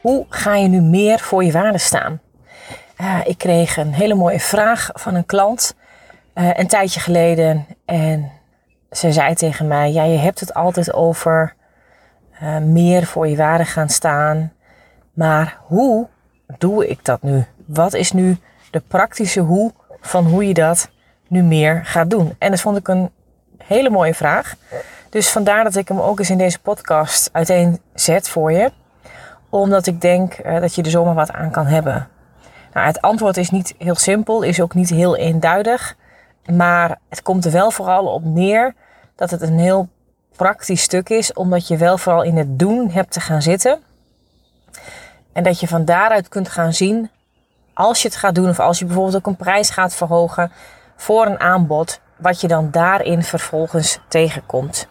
[0.00, 2.20] Hoe ga je nu meer voor je waarde staan?
[3.00, 5.76] Uh, ik kreeg een hele mooie vraag van een klant
[6.34, 7.66] uh, een tijdje geleden.
[7.84, 8.30] En
[8.90, 11.54] ze zei tegen mij: Ja, je hebt het altijd over
[12.42, 14.52] uh, meer voor je waarde gaan staan.
[15.12, 16.08] Maar hoe
[16.58, 17.44] doe ik dat nu?
[17.66, 18.36] Wat is nu
[18.70, 20.90] de praktische hoe van hoe je dat
[21.28, 22.34] nu meer gaat doen?
[22.38, 23.10] En dat vond ik een
[23.64, 24.54] hele mooie vraag.
[25.10, 28.70] Dus vandaar dat ik hem ook eens in deze podcast uiteenzet voor je
[29.48, 32.08] omdat ik denk uh, dat je er zomaar wat aan kan hebben.
[32.72, 35.96] Nou, het antwoord is niet heel simpel, is ook niet heel eenduidig.
[36.52, 38.74] Maar het komt er wel vooral op neer
[39.14, 39.88] dat het een heel
[40.36, 43.80] praktisch stuk is, omdat je wel vooral in het doen hebt te gaan zitten.
[45.32, 47.10] En dat je van daaruit kunt gaan zien,
[47.74, 50.52] als je het gaat doen of als je bijvoorbeeld ook een prijs gaat verhogen
[50.96, 54.88] voor een aanbod, wat je dan daarin vervolgens tegenkomt.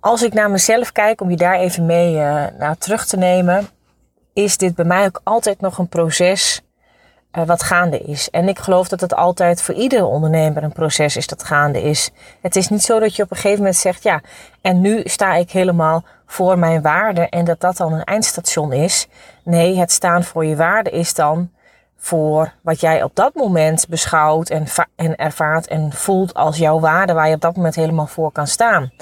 [0.00, 3.68] Als ik naar mezelf kijk, om je daar even mee uh, naar terug te nemen,
[4.32, 6.62] is dit bij mij ook altijd nog een proces
[7.32, 8.30] uh, wat gaande is.
[8.30, 12.10] En ik geloof dat het altijd voor iedere ondernemer een proces is dat gaande is.
[12.40, 14.20] Het is niet zo dat je op een gegeven moment zegt, ja,
[14.60, 19.08] en nu sta ik helemaal voor mijn waarde en dat dat dan een eindstation is.
[19.44, 21.50] Nee, het staan voor je waarde is dan
[22.02, 27.12] voor wat jij op dat moment beschouwt en, en ervaart en voelt als jouw waarde
[27.12, 28.92] waar je op dat moment helemaal voor kan staan.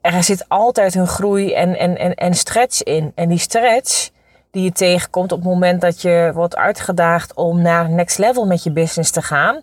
[0.00, 3.12] Er zit altijd een groei en, en, en, en stretch in.
[3.14, 4.10] En die stretch,
[4.50, 8.62] die je tegenkomt op het moment dat je wordt uitgedaagd om naar next level met
[8.62, 9.62] je business te gaan.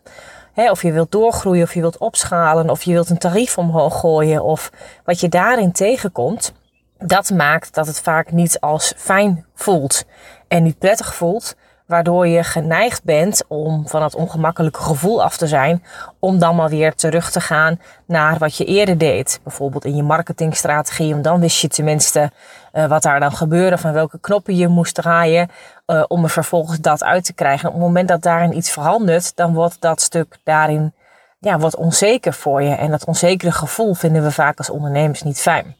[0.55, 4.44] of je wilt doorgroeien, of je wilt opschalen, of je wilt een tarief omhoog gooien,
[4.44, 4.72] of
[5.03, 6.53] wat je daarin tegenkomt.
[6.97, 10.05] Dat maakt dat het vaak niet als fijn voelt
[10.47, 11.55] en niet prettig voelt,
[11.85, 15.84] waardoor je geneigd bent om van dat ongemakkelijke gevoel af te zijn,
[16.19, 19.40] om dan maar weer terug te gaan naar wat je eerder deed.
[19.44, 22.31] Bijvoorbeeld in je marketingstrategie, want dan wist je tenminste
[22.73, 25.50] uh, wat daar dan gebeurde, van welke knoppen je moest draaien,
[25.88, 27.62] uh, om er vervolgens dat uit te krijgen.
[27.62, 30.94] En op het moment dat daarin iets verandert, dan wordt dat stuk daarin
[31.40, 32.75] ja, wat onzeker voor je.
[32.75, 35.75] En dat onzekere gevoel vinden we vaak als ondernemers niet fijn.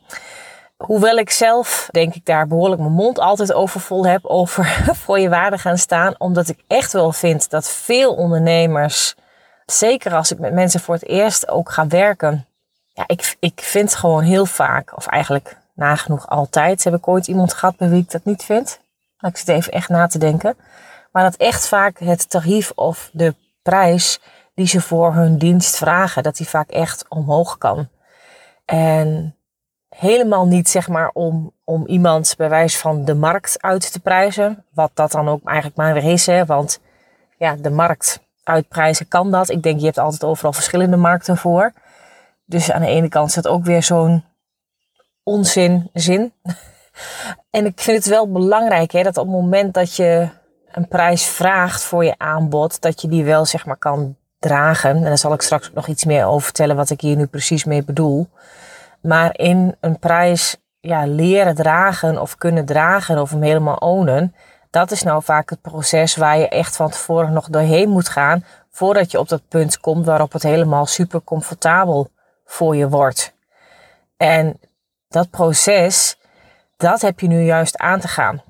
[0.78, 5.19] Hoewel ik zelf, denk ik, daar behoorlijk mijn mond altijd over vol heb over voor
[5.19, 6.16] je waarde gaan staan.
[6.18, 9.16] Omdat ik echt wel vind dat veel ondernemers,
[9.66, 12.46] zeker als ik met mensen voor het eerst ook ga werken.
[12.94, 17.53] Ja, ik, ik vind gewoon heel vaak, of eigenlijk nagenoeg altijd, heb ik ooit iemand
[17.53, 18.80] gehad bij wie ik dat niet vind.
[19.18, 20.57] Nou, ik zit even echt na te denken.
[21.12, 24.19] Maar dat echt vaak het tarief of de prijs
[24.53, 27.90] die ze voor hun dienst vragen, dat die vaak echt omhoog kan.
[28.66, 29.34] En
[29.95, 34.66] helemaal niet zeg maar om, om iemand bij wijze van de markt uit te prijzen.
[34.73, 36.25] Wat dat dan ook eigenlijk maar weer is.
[36.25, 36.45] Hè?
[36.45, 36.79] Want
[37.38, 39.50] ja, de markt uitprijzen kan dat.
[39.50, 41.73] Ik denk je hebt altijd overal verschillende markten voor.
[42.45, 44.23] Dus aan de ene kant is dat ook weer zo'n
[45.23, 46.33] onzin zin.
[47.50, 50.29] en ik vind het wel belangrijk hè, dat op het moment dat je
[50.72, 54.95] een prijs vraagt voor je aanbod, dat je die wel zeg maar kan dragen.
[54.95, 57.63] En daar zal ik straks nog iets meer over vertellen wat ik hier nu precies
[57.63, 58.27] mee bedoel.
[59.06, 64.36] Maar in een prijs ja, leren dragen of kunnen dragen of hem helemaal ownen,
[64.70, 68.46] dat is nou vaak het proces waar je echt van tevoren nog doorheen moet gaan
[68.72, 72.10] voordat je op dat punt komt waarop het helemaal super comfortabel
[72.46, 73.34] voor je wordt.
[74.18, 74.60] En
[75.08, 76.18] dat proces,
[76.78, 78.42] dat heb je nu juist aan te gaan.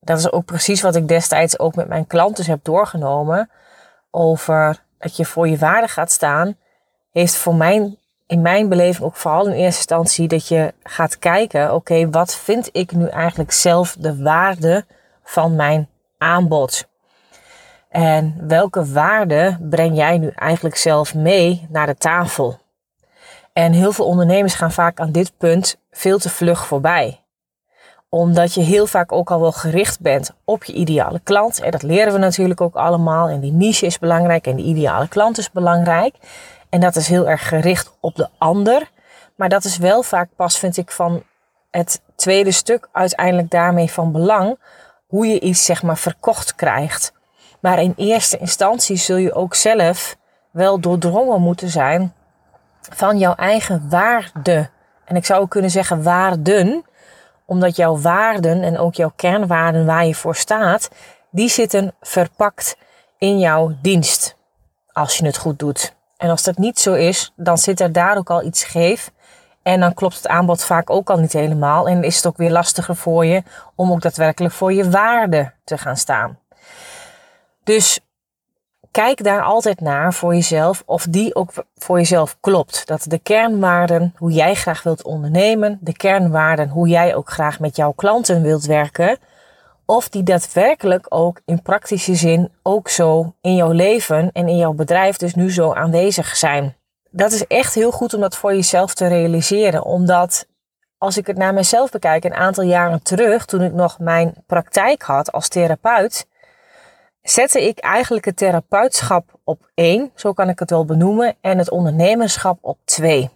[0.00, 3.50] Dat is ook precies wat ik destijds ook met mijn klanten heb doorgenomen.
[4.10, 6.56] Over dat je voor je waarde gaat staan,
[7.10, 11.74] heeft voor mijn in mijn beleving ook vooral in eerste instantie dat je gaat kijken,
[11.74, 14.84] oké, wat vind ik nu eigenlijk zelf de waarde
[15.24, 15.88] van mijn
[16.18, 16.88] aanbod?
[17.88, 22.58] En welke waarde breng jij nu eigenlijk zelf mee naar de tafel?
[23.52, 27.20] En heel veel ondernemers gaan vaak aan dit punt veel te vlug voorbij.
[28.08, 31.60] Omdat je heel vaak ook al wel gericht bent op je ideale klant.
[31.60, 33.28] En dat leren we natuurlijk ook allemaal.
[33.28, 36.14] En die niche is belangrijk en die ideale klant is belangrijk.
[36.68, 38.90] En dat is heel erg gericht op de ander.
[39.36, 41.22] Maar dat is wel vaak pas, vind ik, van
[41.70, 44.58] het tweede stuk uiteindelijk daarmee van belang.
[45.06, 47.12] Hoe je iets, zeg maar, verkocht krijgt.
[47.60, 50.16] Maar in eerste instantie zul je ook zelf
[50.50, 52.14] wel doordrongen moeten zijn
[52.80, 54.70] van jouw eigen waarde.
[55.04, 56.84] En ik zou ook kunnen zeggen waarden,
[57.46, 60.90] omdat jouw waarden en ook jouw kernwaarden waar je voor staat,
[61.30, 62.76] die zitten verpakt
[63.18, 64.36] in jouw dienst.
[64.92, 65.95] Als je het goed doet.
[66.16, 69.10] En als dat niet zo is, dan zit er daar ook al iets scheef.
[69.62, 71.88] En dan klopt het aanbod vaak ook al niet helemaal.
[71.88, 73.42] En is het ook weer lastiger voor je
[73.74, 76.38] om ook daadwerkelijk voor je waarde te gaan staan.
[77.64, 78.00] Dus
[78.90, 82.86] kijk daar altijd naar voor jezelf of die ook voor jezelf klopt.
[82.86, 87.76] Dat de kernwaarden, hoe jij graag wilt ondernemen, de kernwaarden, hoe jij ook graag met
[87.76, 89.18] jouw klanten wilt werken,
[89.86, 94.72] of die daadwerkelijk ook in praktische zin ook zo in jouw leven en in jouw
[94.72, 96.76] bedrijf dus nu zo aanwezig zijn.
[97.10, 100.46] Dat is echt heel goed om dat voor jezelf te realiseren, omdat
[100.98, 105.02] als ik het naar mezelf bekijk, een aantal jaren terug, toen ik nog mijn praktijk
[105.02, 106.26] had als therapeut,
[107.22, 111.70] zette ik eigenlijk het therapeutschap op één, zo kan ik het wel benoemen, en het
[111.70, 113.30] ondernemerschap op twee.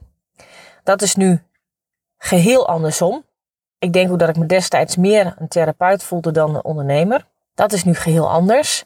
[0.83, 1.43] Dat is nu
[2.19, 3.25] geheel andersom.
[3.81, 7.27] Ik denk ook dat ik me destijds meer een therapeut voelde dan een ondernemer.
[7.55, 8.85] Dat is nu geheel anders.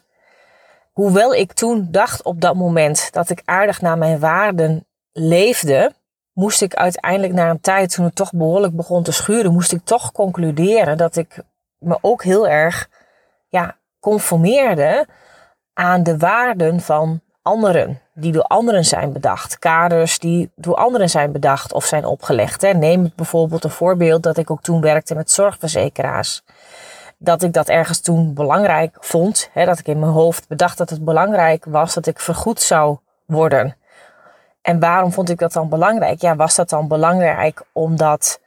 [0.91, 5.93] Hoewel ik toen dacht op dat moment dat ik aardig naar mijn waarden leefde,
[6.33, 9.83] moest ik uiteindelijk na een tijd, toen het toch behoorlijk begon te schuren, moest ik
[9.83, 11.43] toch concluderen dat ik
[11.77, 12.89] me ook heel erg
[13.47, 15.07] ja, conformeerde
[15.73, 19.59] aan de waarden van anderen, die door anderen zijn bedacht.
[19.59, 22.61] Kaders die door anderen zijn bedacht of zijn opgelegd.
[22.61, 22.73] Hè.
[22.73, 26.43] Neem bijvoorbeeld een voorbeeld dat ik ook toen werkte met zorgverzekeraars.
[27.17, 29.49] Dat ik dat ergens toen belangrijk vond.
[29.53, 32.97] Hè, dat ik in mijn hoofd bedacht dat het belangrijk was dat ik vergoed zou
[33.25, 33.75] worden.
[34.61, 36.21] En waarom vond ik dat dan belangrijk?
[36.21, 38.39] Ja, was dat dan belangrijk omdat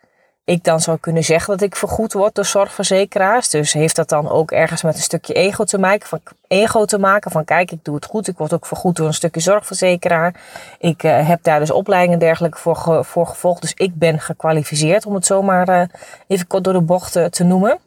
[0.48, 3.48] ik dan zou kunnen zeggen dat ik vergoed word door zorgverzekeraars.
[3.50, 6.08] Dus heeft dat dan ook ergens met een stukje ego te maken?
[6.08, 8.28] Van, ego te maken van kijk, ik doe het goed.
[8.28, 10.34] Ik word ook vergoed door een stukje zorgverzekeraar.
[10.78, 13.60] Ik uh, heb daar dus opleidingen en dergelijke voor, gevolgd.
[13.60, 15.82] Dus ik ben gekwalificeerd om het zomaar uh,
[16.26, 17.78] even kort door de bocht uh, te noemen.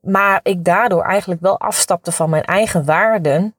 [0.00, 3.54] Maar ik daardoor eigenlijk wel afstapte van mijn eigen waarden.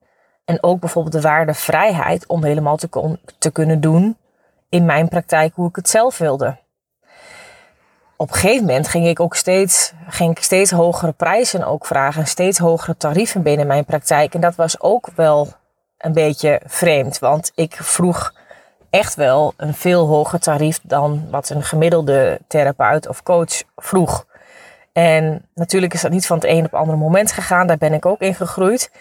[0.46, 4.18] En ook bijvoorbeeld de waarde vrijheid om helemaal te, te kunnen doen
[4.70, 6.66] in mijn praktijk hoe ik het zelf wilde
[8.18, 12.28] op een gegeven moment ging ik ook steeds, ging ik steeds hogere prijzen ook vragen.
[12.28, 14.34] Steeds hogere tarieven binnen mijn praktijk.
[14.34, 15.48] En dat was ook wel
[15.98, 17.20] een beetje vreemd.
[17.20, 18.34] Want ik vroeg
[18.90, 24.26] echt wel een veel hoger tarief dan wat een gemiddelde therapeut of coach vroeg.
[24.94, 27.68] En natuurlijk is dat niet van het een op het andere moment gegaan.
[27.68, 28.92] Daar ben ik ook in gegroeid.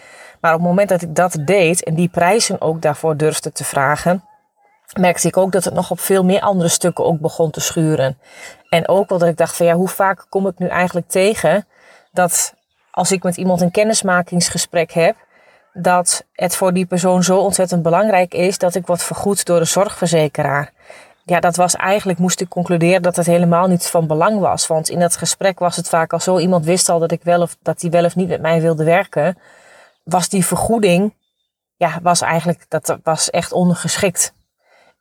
[0.41, 3.63] Maar op het moment dat ik dat deed en die prijzen ook daarvoor durfde te
[3.63, 4.23] vragen,
[4.93, 8.17] merkte ik ook dat het nog op veel meer andere stukken ook begon te schuren.
[8.69, 11.67] En ook wel dat ik dacht van ja, hoe vaak kom ik nu eigenlijk tegen
[12.11, 12.53] dat
[12.91, 15.15] als ik met iemand een kennismakingsgesprek heb,
[15.73, 19.65] dat het voor die persoon zo ontzettend belangrijk is dat ik word vergoed door de
[19.65, 20.71] zorgverzekeraar.
[21.23, 24.67] Ja, dat was eigenlijk, moest ik concluderen dat het helemaal niet van belang was.
[24.67, 27.41] Want in dat gesprek was het vaak al zo, iemand wist al dat ik wel
[27.41, 29.37] of dat hij wel of niet met mij wilde werken.
[30.03, 31.13] Was die vergoeding,
[31.75, 34.33] ja, was eigenlijk, dat was echt ongeschikt.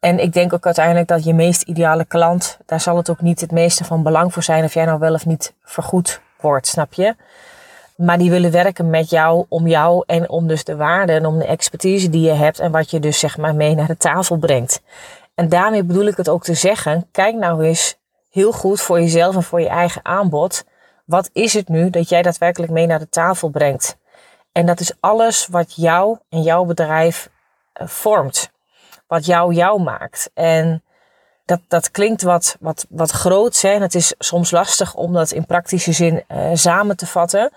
[0.07, 3.41] En ik denk ook uiteindelijk dat je meest ideale klant, daar zal het ook niet
[3.41, 6.93] het meeste van belang voor zijn of jij nou wel of niet vergoed wordt, snap
[6.93, 7.15] je?
[7.97, 11.39] Maar die willen werken met jou, om jou en om dus de waarde en om
[11.39, 14.37] de expertise die je hebt en wat je dus zeg maar mee naar de tafel
[14.37, 14.83] brengt.
[15.35, 17.97] En daarmee bedoel ik het ook te zeggen, kijk nou eens
[18.31, 20.65] heel goed voor jezelf en voor je eigen aanbod.
[21.05, 23.97] Wat is het nu dat jij daadwerkelijk mee naar de tafel brengt?
[24.53, 27.31] En dat is alles wat jou en jouw bedrijf
[27.73, 28.55] eh, vormt
[29.07, 30.31] wat jou jou maakt.
[30.35, 30.83] En
[31.45, 33.65] dat, dat klinkt wat, wat, wat groots.
[33.65, 37.53] En het is soms lastig om dat in praktische zin uh, samen te vatten.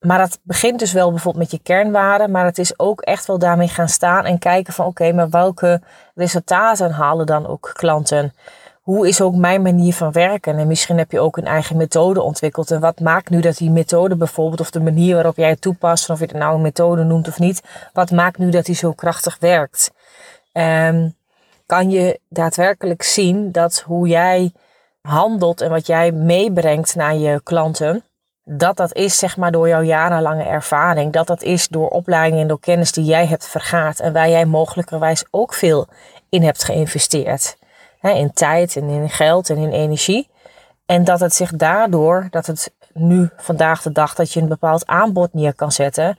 [0.00, 2.30] Maar dat begint dus wel bijvoorbeeld met je kernwaarden.
[2.30, 5.80] Maar het is ook echt wel daarmee gaan staan en kijken van oké, maar welke
[6.14, 8.34] resultaten halen dan ook klanten?
[8.82, 10.58] Hoe is ook mijn manier van werken?
[10.58, 12.70] En misschien heb je ook een eigen methode ontwikkeld.
[12.70, 16.10] En wat maakt nu dat die methode bijvoorbeeld, of de manier waarop jij het toepast,
[16.10, 18.92] of je het nou een methode noemt of niet, wat maakt nu dat die zo
[18.92, 19.90] krachtig werkt?
[20.52, 21.14] Um,
[21.66, 24.52] kan je daadwerkelijk zien dat hoe jij
[25.02, 28.04] handelt en wat jij meebrengt naar je klanten,
[28.44, 32.48] dat dat is zeg maar door jouw jarenlange ervaring, dat dat is door opleiding en
[32.48, 35.86] door kennis die jij hebt vergaard en waar jij mogelijkerwijs ook veel
[36.28, 37.56] in hebt geïnvesteerd.
[38.00, 40.28] in tijd en in geld en in energie.
[40.86, 44.86] En dat het zich daardoor, dat het nu vandaag de dag dat je een bepaald
[44.86, 46.18] aanbod neer kan zetten,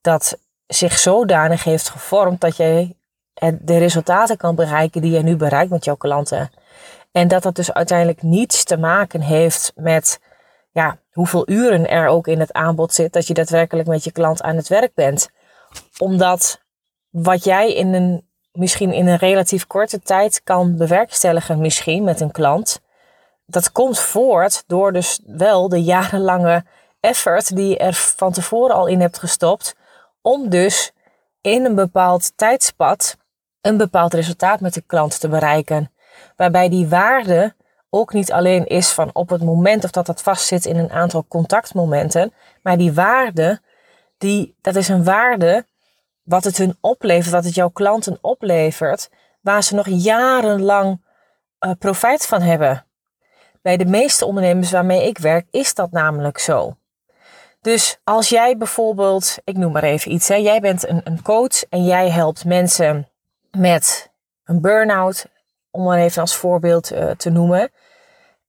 [0.00, 2.94] dat zich zodanig heeft gevormd dat jij
[3.34, 6.50] de resultaten kan bereiken die je nu bereikt met jouw klanten.
[7.12, 10.20] En dat dat dus uiteindelijk niets te maken heeft met
[10.72, 14.42] ja, hoeveel uren er ook in het aanbod zit, dat je daadwerkelijk met je klant
[14.42, 15.30] aan het werk bent.
[15.98, 16.60] Omdat
[17.10, 22.30] wat jij in een misschien in een relatief korte tijd kan bewerkstelligen, misschien met een
[22.30, 22.80] klant,
[23.46, 26.64] dat komt voort door dus wel de jarenlange
[27.00, 29.76] effort die je er van tevoren al in hebt gestopt,
[30.22, 30.92] om dus
[31.40, 33.16] in een bepaald tijdspad
[33.60, 35.92] een bepaald resultaat met de klant te bereiken.
[36.36, 37.54] Waarbij die waarde
[37.90, 41.24] ook niet alleen is van op het moment of dat dat vastzit in een aantal
[41.28, 43.60] contactmomenten, maar die waarde,
[44.18, 45.66] die, dat is een waarde
[46.22, 51.04] wat het hun oplevert, wat het jouw klanten oplevert, waar ze nog jarenlang
[51.60, 52.84] uh, profijt van hebben.
[53.62, 56.76] Bij de meeste ondernemers waarmee ik werk is dat namelijk zo.
[57.60, 61.64] Dus als jij bijvoorbeeld, ik noem maar even iets, hè, jij bent een, een coach
[61.68, 63.09] en jij helpt mensen
[63.50, 64.10] met
[64.44, 65.26] een burn-out,
[65.70, 67.70] om maar even als voorbeeld uh, te noemen.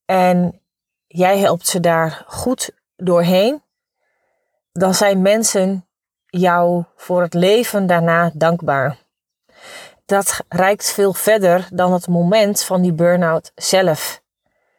[0.04, 0.60] En
[1.06, 3.62] jij helpt ze daar goed doorheen,
[4.72, 5.86] dan zijn mensen
[6.26, 8.98] jou voor het leven daarna dankbaar.
[10.04, 14.22] Dat reikt veel verder dan het moment van die burn-out zelf.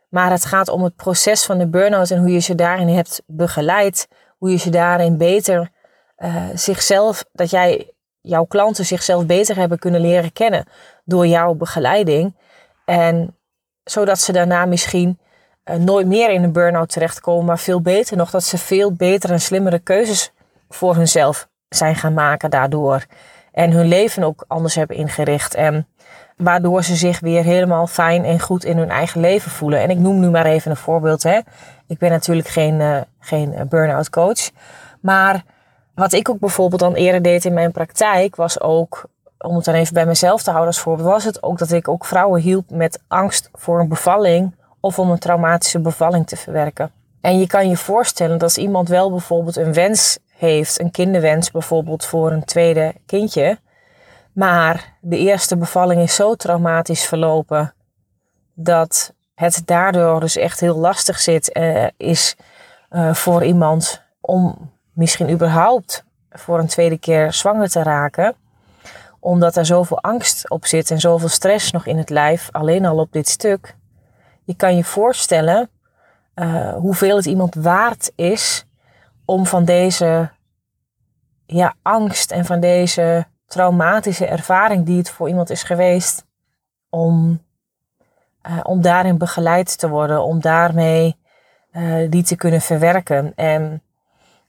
[0.10, 3.22] Maar het gaat om het proces van de burn-out en hoe je ze daarin hebt
[3.26, 4.08] begeleid.
[4.38, 5.72] Hoe je ze daarin beter
[6.18, 7.93] uh, zichzelf, dat jij
[8.24, 10.66] jouw klanten zichzelf beter hebben kunnen leren kennen
[11.04, 12.36] door jouw begeleiding.
[12.86, 13.38] En
[13.84, 15.20] zodat ze daarna misschien
[15.66, 19.34] uh, nooit meer in een burn-out terechtkomen, maar veel beter nog dat ze veel betere
[19.34, 20.32] en slimmere keuzes
[20.70, 23.06] voor hunzelf zijn gaan maken daardoor.
[23.52, 25.56] En hun leven ook anders hebben ingericht.
[25.56, 25.88] En
[26.38, 29.80] waardoor ze zich weer helemaal fijn en goed in hun eigen leven voelen.
[29.80, 31.24] En ik noem nu maar even een voorbeeld.
[31.24, 31.40] Hè.
[31.88, 34.50] Ik ben natuurlijk geen, uh, geen burn-out coach.
[35.02, 35.44] Maar
[35.96, 39.06] wat ik ook bijvoorbeeld dan eerder deed in mijn praktijk, was ook,
[39.38, 41.88] om het dan even bij mezelf te houden als voorbeeld, was het ook dat ik
[41.88, 46.92] ook vrouwen hielp met angst voor een bevalling of om een traumatische bevalling te verwerken.
[47.22, 51.52] En je kan je voorstellen dat als iemand wel bijvoorbeeld een wens heeft, een kinderwens
[51.52, 53.60] bijvoorbeeld voor een tweede kindje,
[54.34, 57.74] maar de eerste bevalling is zo traumatisch verlopen
[58.54, 62.36] dat het daardoor dus echt heel lastig zit, uh, is
[62.92, 68.36] uh, voor iemand om misschien überhaupt voor een tweede keer zwanger te raken.
[69.20, 72.98] Omdat er zoveel angst op zit en zoveel stress nog in het lijf, alleen al
[72.98, 73.76] op dit stuk.
[74.44, 75.70] Je kan je voorstellen
[76.36, 78.66] uh, hoeveel het iemand waard is
[79.26, 80.30] om van deze
[81.46, 86.26] ja, angst en van deze traumatische ervaring die het voor iemand is geweest,
[86.90, 87.44] om,
[88.50, 91.16] uh, om daarin begeleid te worden, om daarmee
[91.72, 93.34] uh, die te kunnen verwerken.
[93.36, 93.82] En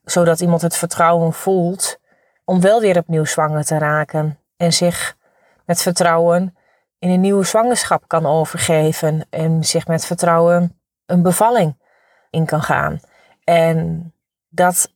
[0.04, 1.99] zodat iemand het vertrouwen voelt
[2.44, 5.16] om wel weer opnieuw zwanger te raken en zich
[5.66, 6.56] met vertrouwen
[6.99, 11.76] in een nieuwe zwangerschap kan overgeven en zich met vertrouwen een bevalling
[12.30, 13.00] in kan gaan.
[13.44, 14.12] En
[14.49, 14.92] dat,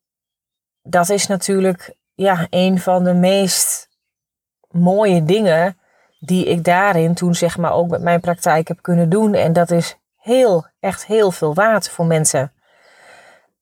[0.82, 3.88] dat is natuurlijk ja, een van de meest
[4.70, 5.78] mooie dingen
[6.20, 9.34] die ik daarin toen zeg maar ook met mijn praktijk heb kunnen doen.
[9.34, 12.52] En dat is heel, echt heel veel waard voor mensen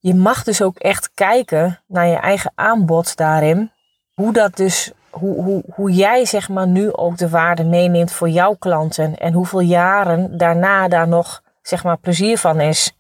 [0.07, 3.71] je mag dus ook echt kijken naar je eigen aanbod daarin.
[4.15, 8.29] Hoe dat dus, hoe, hoe, hoe jij zeg maar nu ook de waarde meeneemt voor
[8.29, 9.17] jouw klanten.
[9.17, 12.97] En hoeveel jaren daarna daar nog zeg maar plezier van is.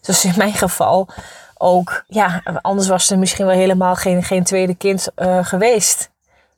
[0.00, 1.08] Zoals in mijn geval
[1.58, 6.10] ook, ja, anders was er misschien wel helemaal geen, geen tweede kind uh, geweest.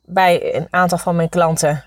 [0.04, 1.84] Bij een aantal van mijn klanten.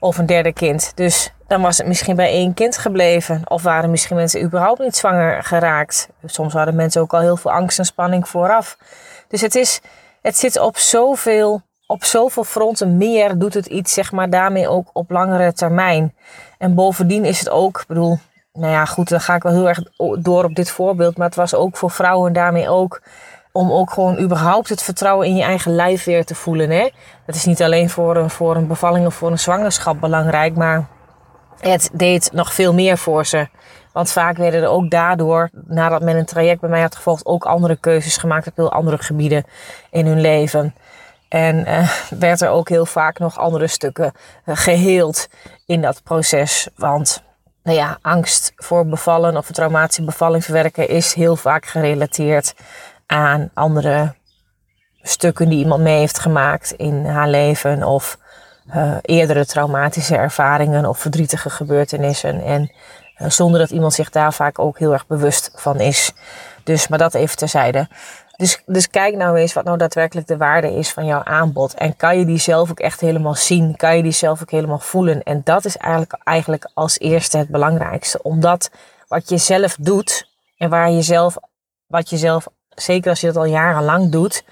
[0.00, 0.92] Of een derde kind.
[0.94, 3.42] Dus dan was het misschien bij één kind gebleven.
[3.44, 6.08] Of waren misschien mensen überhaupt niet zwanger geraakt.
[6.24, 8.76] Soms hadden mensen ook al heel veel angst en spanning vooraf.
[9.28, 9.80] Dus het, is,
[10.22, 14.90] het zit op zoveel, op zoveel fronten meer, doet het iets, zeg maar, daarmee ook
[14.92, 16.14] op langere termijn.
[16.58, 18.18] En bovendien is het ook, ik bedoel,
[18.52, 19.82] nou ja, goed, dan ga ik wel heel erg
[20.18, 21.16] door op dit voorbeeld.
[21.16, 23.02] Maar het was ook voor vrouwen daarmee ook
[23.52, 26.70] om ook gewoon überhaupt het vertrouwen in je eigen lijf weer te voelen.
[26.70, 26.88] Hè?
[27.26, 30.98] Dat is niet alleen voor een, voor een bevalling of voor een zwangerschap belangrijk, maar
[31.60, 33.48] het deed nog veel meer voor ze.
[33.92, 37.44] Want vaak werden er ook daardoor, nadat men een traject bij mij had gevolgd, ook
[37.44, 39.44] andere keuzes gemaakt op heel andere gebieden
[39.90, 40.74] in hun leven.
[41.28, 44.12] En uh, werd er ook heel vaak nog andere stukken
[44.46, 45.28] uh, geheeld
[45.66, 46.68] in dat proces.
[46.76, 47.22] Want
[47.62, 52.54] nou ja, angst voor bevallen of een traumatische bevalling verwerken is heel vaak gerelateerd
[53.06, 54.14] aan andere
[55.02, 57.82] stukken die iemand mee heeft gemaakt in haar leven.
[57.82, 58.18] Of
[58.74, 62.42] uh, eerdere traumatische ervaringen of verdrietige gebeurtenissen.
[62.42, 62.72] En
[63.18, 66.12] uh, zonder dat iemand zich daar vaak ook heel erg bewust van is.
[66.64, 67.88] Dus, maar dat even terzijde.
[68.36, 71.74] Dus, dus kijk nou eens wat nou daadwerkelijk de waarde is van jouw aanbod.
[71.74, 73.76] En kan je die zelf ook echt helemaal zien?
[73.76, 75.22] Kan je die zelf ook helemaal voelen?
[75.22, 78.22] En dat is eigenlijk, eigenlijk als eerste het belangrijkste.
[78.22, 78.70] Omdat
[79.08, 81.36] wat je zelf doet en waar je zelf,
[81.86, 84.44] wat je zelf, zeker als je dat al jarenlang doet,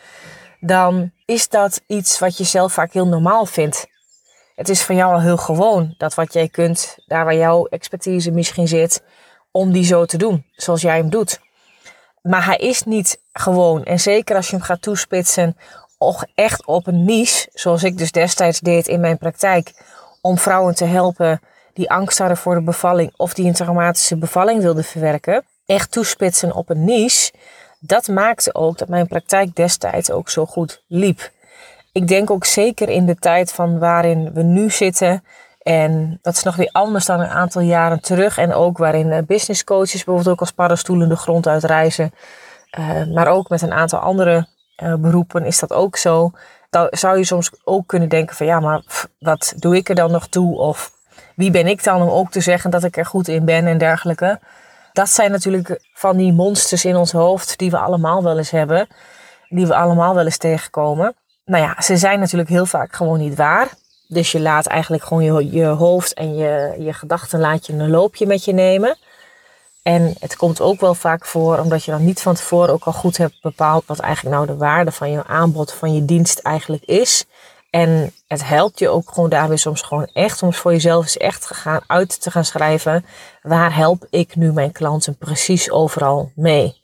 [0.61, 3.87] dan is dat iets wat je zelf vaak heel normaal vindt.
[4.59, 8.31] Het is van jou al heel gewoon dat wat jij kunt, daar waar jouw expertise
[8.31, 9.03] misschien zit,
[9.51, 11.41] om die zo te doen, zoals jij hem doet.
[12.23, 13.85] Maar hij is niet gewoon.
[13.85, 15.57] En zeker als je hem gaat toespitsen,
[15.99, 19.73] of echt op een niche, zoals ik dus destijds deed in mijn praktijk,
[20.21, 21.41] om vrouwen te helpen
[21.73, 26.55] die angst hadden voor de bevalling of die een traumatische bevalling wilden verwerken, echt toespitsen
[26.55, 27.33] op een niche,
[27.81, 31.31] dat maakte ook dat mijn praktijk destijds ook zo goed liep.
[31.99, 35.25] Ik denk ook zeker in de tijd van waarin we nu zitten,
[35.63, 38.39] en dat is nog weer anders dan een aantal jaren terug.
[38.39, 42.15] En ook waarin eh, business coaches bijvoorbeeld ook als paddenstoelen de grond uitreizen.
[42.79, 44.47] Uh, maar ook met een aantal andere
[44.83, 46.31] uh, beroepen is dat ook zo.
[46.71, 48.83] Dan zou je soms ook kunnen denken van ja, maar
[49.19, 50.59] wat doe ik er dan nog toe?
[50.59, 50.93] Of
[51.37, 53.79] wie ben ik dan om ook te zeggen dat ik er goed in ben en
[53.79, 54.41] dergelijke.
[54.93, 58.89] Dat zijn natuurlijk van die monsters in ons hoofd die we allemaal wel eens hebben.
[59.49, 61.15] Die we allemaal wel eens tegenkomen.
[61.49, 63.69] Nou ja, ze zijn natuurlijk heel vaak gewoon niet waar.
[64.09, 67.91] Dus je laat eigenlijk gewoon je, je hoofd en je, je gedachten laat je een
[67.91, 68.97] loopje met je nemen.
[69.83, 72.93] En het komt ook wel vaak voor, omdat je dan niet van tevoren ook al
[72.93, 76.85] goed hebt bepaald wat eigenlijk nou de waarde van je aanbod, van je dienst eigenlijk
[76.85, 77.25] is.
[77.71, 81.47] En het helpt je ook gewoon daarbij soms gewoon echt om voor jezelf eens echt
[81.47, 83.05] gaan, uit te gaan schrijven.
[83.43, 86.78] Waar help ik nu mijn klanten precies overal mee?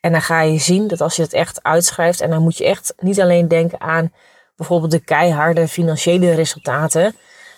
[0.00, 2.64] En dan ga je zien dat als je het echt uitschrijft, en dan moet je
[2.64, 4.12] echt niet alleen denken aan
[4.56, 7.16] bijvoorbeeld de keiharde financiële resultaten,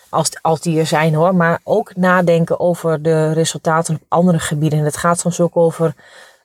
[0.09, 4.79] als, als die er zijn hoor, maar ook nadenken over de resultaten op andere gebieden.
[4.79, 5.95] En het gaat soms ook over,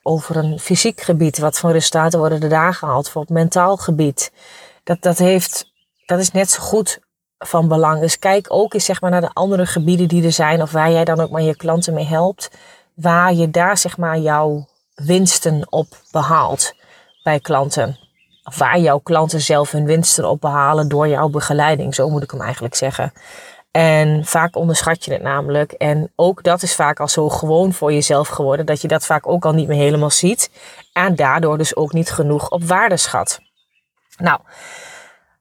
[0.02, 1.38] over een fysiek gebied.
[1.38, 3.10] Wat voor resultaten worden er daar gehaald?
[3.10, 4.32] Voor het mentaal gebied.
[4.84, 5.72] Dat, dat, heeft,
[6.06, 7.00] dat is net zo goed
[7.38, 8.00] van belang.
[8.00, 10.90] Dus kijk ook eens zeg maar, naar de andere gebieden die er zijn, of waar
[10.90, 12.50] jij dan ook maar je klanten mee helpt,
[12.94, 14.66] waar je daar zeg maar jouw
[14.98, 16.74] winsten op behaalt
[17.22, 17.98] bij klanten
[18.56, 21.94] waar jouw klanten zelf hun winsten op behalen door jouw begeleiding.
[21.94, 23.12] Zo moet ik hem eigenlijk zeggen.
[23.70, 25.72] En vaak onderschat je het namelijk.
[25.72, 29.26] En ook dat is vaak al zo gewoon voor jezelf geworden dat je dat vaak
[29.28, 30.50] ook al niet meer helemaal ziet.
[30.92, 33.40] En daardoor dus ook niet genoeg op waarde schat.
[34.16, 34.40] Nou,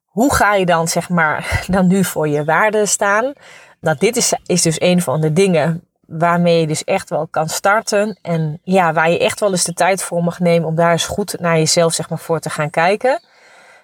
[0.05, 3.33] hoe ga je dan zeg maar dan nu voor je waarde staan?
[3.79, 7.49] Nou, dit is, is dus een van de dingen waarmee je dus echt wel kan
[7.49, 8.19] starten.
[8.21, 11.05] En ja, waar je echt wel eens de tijd voor mag nemen om daar eens
[11.05, 13.21] goed naar jezelf zeg maar, voor te gaan kijken.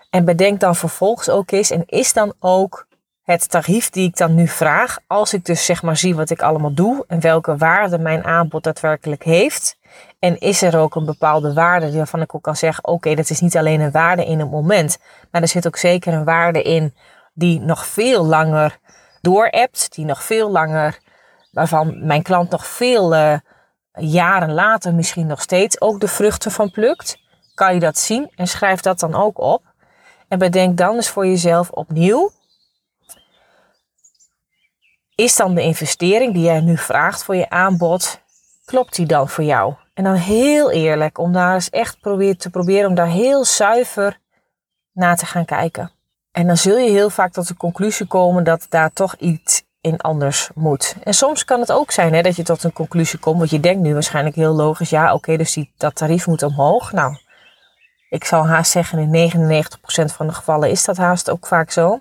[0.09, 2.87] En bedenk dan vervolgens ook eens, en is dan ook
[3.23, 6.41] het tarief die ik dan nu vraag, als ik dus zeg maar zie wat ik
[6.41, 9.77] allemaal doe en welke waarde mijn aanbod daadwerkelijk heeft.
[10.19, 13.39] En is er ook een bepaalde waarde waarvan ik ook kan zeggen, oké, dat is
[13.39, 14.97] niet alleen een waarde in het moment,
[15.31, 16.93] maar er zit ook zeker een waarde in
[17.33, 18.77] die nog veel langer
[19.21, 20.99] doorappt, die nog veel langer
[21.53, 23.37] waarvan mijn klant nog veel uh,
[23.91, 27.17] jaren later misschien nog steeds ook de vruchten van plukt,
[27.53, 29.61] kan je dat zien en schrijf dat dan ook op.
[30.27, 32.31] En bedenk dan eens voor jezelf opnieuw,
[35.15, 38.19] is dan de investering die jij nu vraagt voor je aanbod,
[38.65, 39.73] klopt die dan voor jou?
[39.93, 44.19] En dan heel eerlijk, om daar eens echt probeer, te proberen om daar heel zuiver
[44.91, 45.91] naar te gaan kijken.
[46.31, 50.01] En dan zul je heel vaak tot de conclusie komen dat daar toch iets in
[50.01, 50.95] anders moet.
[51.03, 53.59] En soms kan het ook zijn hè, dat je tot een conclusie komt, want je
[53.59, 56.91] denkt nu waarschijnlijk heel logisch, ja oké, dus dat tarief moet omhoog.
[56.91, 57.17] Nou,
[58.09, 59.35] ik zal haast zeggen, in 99%
[60.05, 61.99] van de gevallen is dat haast ook vaak zo.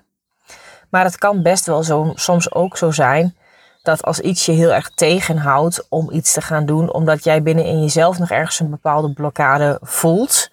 [0.90, 3.36] Maar het kan best wel zo, soms ook zo zijn
[3.82, 7.64] dat als iets je heel erg tegenhoudt om iets te gaan doen, omdat jij binnen
[7.64, 10.50] in jezelf nog ergens een bepaalde blokkade voelt,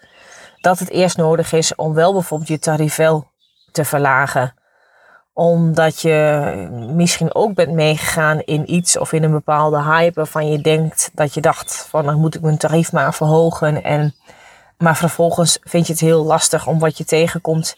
[0.62, 3.28] dat het eerst nodig is om wel bijvoorbeeld je tarief wel
[3.72, 4.54] te verlagen
[5.40, 10.62] omdat je misschien ook bent meegegaan in iets of in een bepaalde hype waarvan je
[10.62, 13.84] denkt dat je dacht van dan moet ik mijn tarief maar verhogen.
[13.84, 14.16] En,
[14.78, 17.76] maar vervolgens vind je het heel lastig om wat je tegenkomt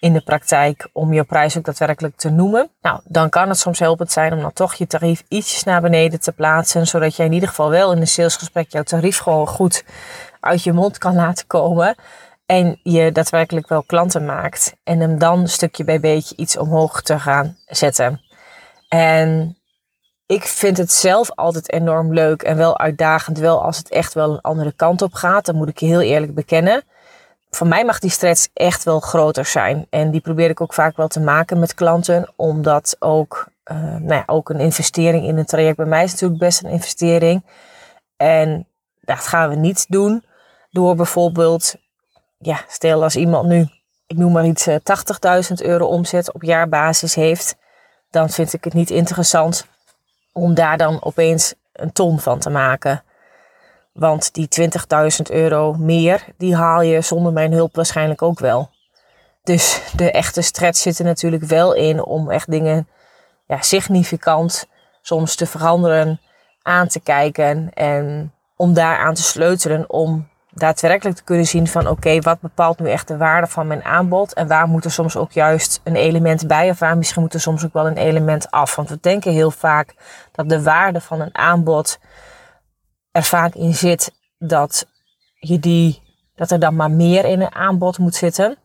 [0.00, 2.70] in de praktijk om je prijs ook daadwerkelijk te noemen.
[2.82, 6.20] Nou, dan kan het soms helpend zijn om dan toch je tarief ietsjes naar beneden
[6.20, 9.84] te plaatsen, zodat je in ieder geval wel in een salesgesprek jouw tarief gewoon goed
[10.40, 11.94] uit je mond kan laten komen.
[12.82, 14.76] Je daadwerkelijk wel klanten maakt.
[14.84, 18.20] En hem dan stukje bij beetje iets omhoog te gaan zetten.
[18.88, 19.58] En
[20.26, 23.38] ik vind het zelf altijd enorm leuk en wel uitdagend.
[23.38, 25.46] Wel als het echt wel een andere kant op gaat.
[25.46, 26.82] Dan moet ik je heel eerlijk bekennen.
[27.50, 29.86] Voor mij mag die stretch echt wel groter zijn.
[29.90, 32.32] En die probeer ik ook vaak wel te maken met klanten.
[32.36, 36.40] Omdat ook, uh, nou ja, ook een investering in een traject bij mij is natuurlijk
[36.40, 37.44] best een investering.
[38.16, 38.66] En
[39.00, 40.24] dat gaan we niet doen
[40.70, 41.74] door bijvoorbeeld
[42.46, 43.68] ja, stel als iemand nu,
[44.06, 47.56] ik noem maar iets, 80.000 eh, euro omzet op jaarbasis heeft,
[48.10, 49.66] dan vind ik het niet interessant
[50.32, 53.02] om daar dan opeens een ton van te maken.
[53.92, 58.70] Want die 20.000 euro meer, die haal je zonder mijn hulp waarschijnlijk ook wel.
[59.42, 62.88] Dus de echte stretch zit er natuurlijk wel in om echt dingen
[63.46, 64.66] ja, significant
[65.02, 66.20] soms te veranderen,
[66.62, 72.20] aan te kijken en om daaraan te sleutelen om daadwerkelijk te kunnen zien van oké,
[72.20, 75.32] wat bepaalt nu echt de waarde van mijn aanbod en waar moet er soms ook
[75.32, 78.76] juist een element bij of waar misschien moet er soms ook wel een element af.
[78.76, 79.94] Want we denken heel vaak
[80.32, 81.98] dat de waarde van een aanbod
[83.10, 84.86] er vaak in zit dat
[85.34, 86.02] je die,
[86.34, 88.56] dat er dan maar meer in een aanbod moet zitten.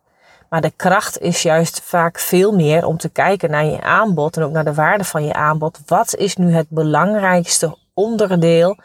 [0.49, 4.43] Maar de kracht is juist vaak veel meer om te kijken naar je aanbod en
[4.43, 5.79] ook naar de waarde van je aanbod.
[5.85, 8.77] Wat is nu het belangrijkste onderdeel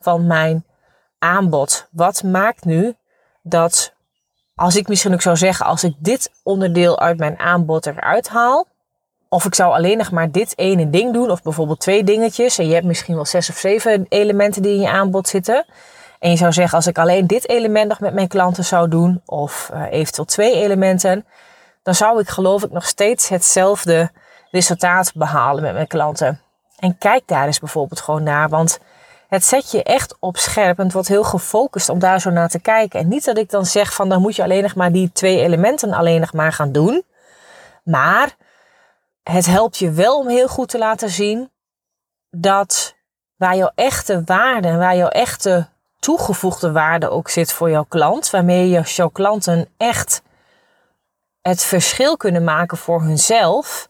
[0.00, 0.64] van mijn
[1.22, 1.88] aanbod?
[1.90, 2.94] Wat maakt nu
[3.42, 3.92] dat,
[4.54, 8.66] als ik misschien ook zou zeggen, als ik dit onderdeel uit mijn aanbod eruit haal,
[9.28, 12.66] of ik zou alleen nog maar dit ene ding doen, of bijvoorbeeld twee dingetjes, en
[12.66, 15.64] je hebt misschien wel zes of zeven elementen die in je aanbod zitten.
[16.18, 19.22] En je zou zeggen, als ik alleen dit element nog met mijn klanten zou doen,
[19.26, 21.26] of uh, eventueel twee elementen,
[21.82, 24.10] dan zou ik geloof ik nog steeds hetzelfde
[24.50, 26.40] resultaat behalen met mijn klanten.
[26.78, 28.78] En kijk daar eens bijvoorbeeld gewoon naar, want
[29.32, 32.48] het zet je echt op scherp en het wordt heel gefocust om daar zo naar
[32.48, 33.00] te kijken.
[33.00, 35.40] En niet dat ik dan zeg van dan moet je alleen nog maar die twee
[35.40, 37.04] elementen alleen nog maar gaan doen.
[37.84, 38.36] Maar
[39.22, 41.50] het helpt je wel om heel goed te laten zien
[42.30, 42.94] dat
[43.36, 45.68] waar jouw echte waarde en waar jouw echte
[45.98, 50.22] toegevoegde waarde ook zit voor jouw klant, waarmee je jouw klanten echt
[51.40, 53.88] het verschil kunnen maken voor hunzelf,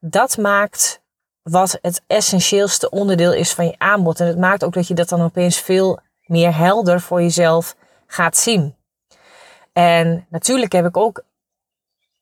[0.00, 1.00] dat maakt
[1.50, 4.20] wat het essentieelste onderdeel is van je aanbod.
[4.20, 8.36] En het maakt ook dat je dat dan opeens veel meer helder voor jezelf gaat
[8.36, 8.74] zien.
[9.72, 11.22] En natuurlijk heb ik ook,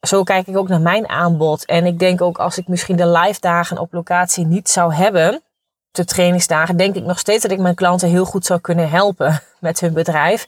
[0.00, 1.64] zo kijk ik ook naar mijn aanbod.
[1.64, 5.42] En ik denk ook als ik misschien de live dagen op locatie niet zou hebben,
[5.90, 9.42] de trainingsdagen, denk ik nog steeds dat ik mijn klanten heel goed zou kunnen helpen
[9.60, 10.46] met hun bedrijf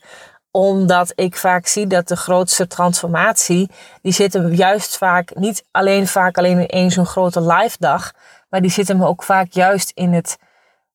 [0.56, 3.70] omdat ik vaak zie dat de grootste transformatie,
[4.02, 8.12] die zit juist vaak, niet alleen vaak alleen in één zo'n grote live dag,
[8.56, 10.38] maar die zit hem ook vaak juist in het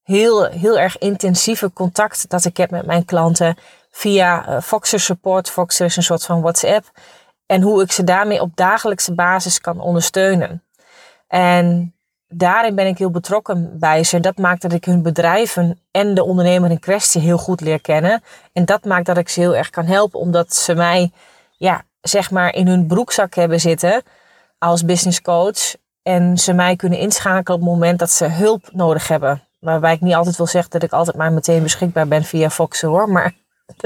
[0.04, 3.58] heel, heel erg intensieve contact dat ik heb met mijn klanten
[3.92, 5.50] via uh, Foxer Support.
[5.50, 6.92] Foxer is een soort van WhatsApp.
[7.46, 10.64] En hoe ik ze daarmee op dagelijkse basis kan ondersteunen.
[11.28, 11.96] En
[12.28, 14.20] daarin ben ik heel betrokken bij ze.
[14.20, 18.24] Dat maakt dat ik hun bedrijven en de ondernemer in kwestie heel goed leer kennen.
[18.54, 21.12] En dat maakt dat ik ze heel erg kan helpen, omdat ze mij,
[21.58, 24.04] ja, zeg maar in hun broekzak hebben zitten
[24.58, 25.76] als business coach.
[26.04, 29.44] En ze mij kunnen inschakelen op het moment dat ze hulp nodig hebben.
[29.60, 32.82] Waarbij ik niet altijd wil zeggen dat ik altijd maar meteen beschikbaar ben via Fox
[32.82, 33.10] hoor.
[33.10, 33.34] Maar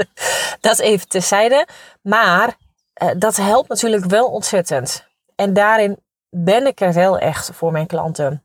[0.60, 1.66] dat even terzijde.
[2.02, 2.56] Maar
[3.02, 5.06] uh, dat helpt natuurlijk wel ontzettend.
[5.34, 5.98] En daarin
[6.30, 8.42] ben ik er wel echt voor mijn klanten.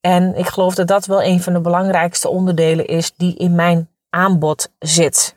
[0.00, 3.90] En ik geloof dat dat wel een van de belangrijkste onderdelen is die in mijn
[4.10, 5.36] aanbod zit.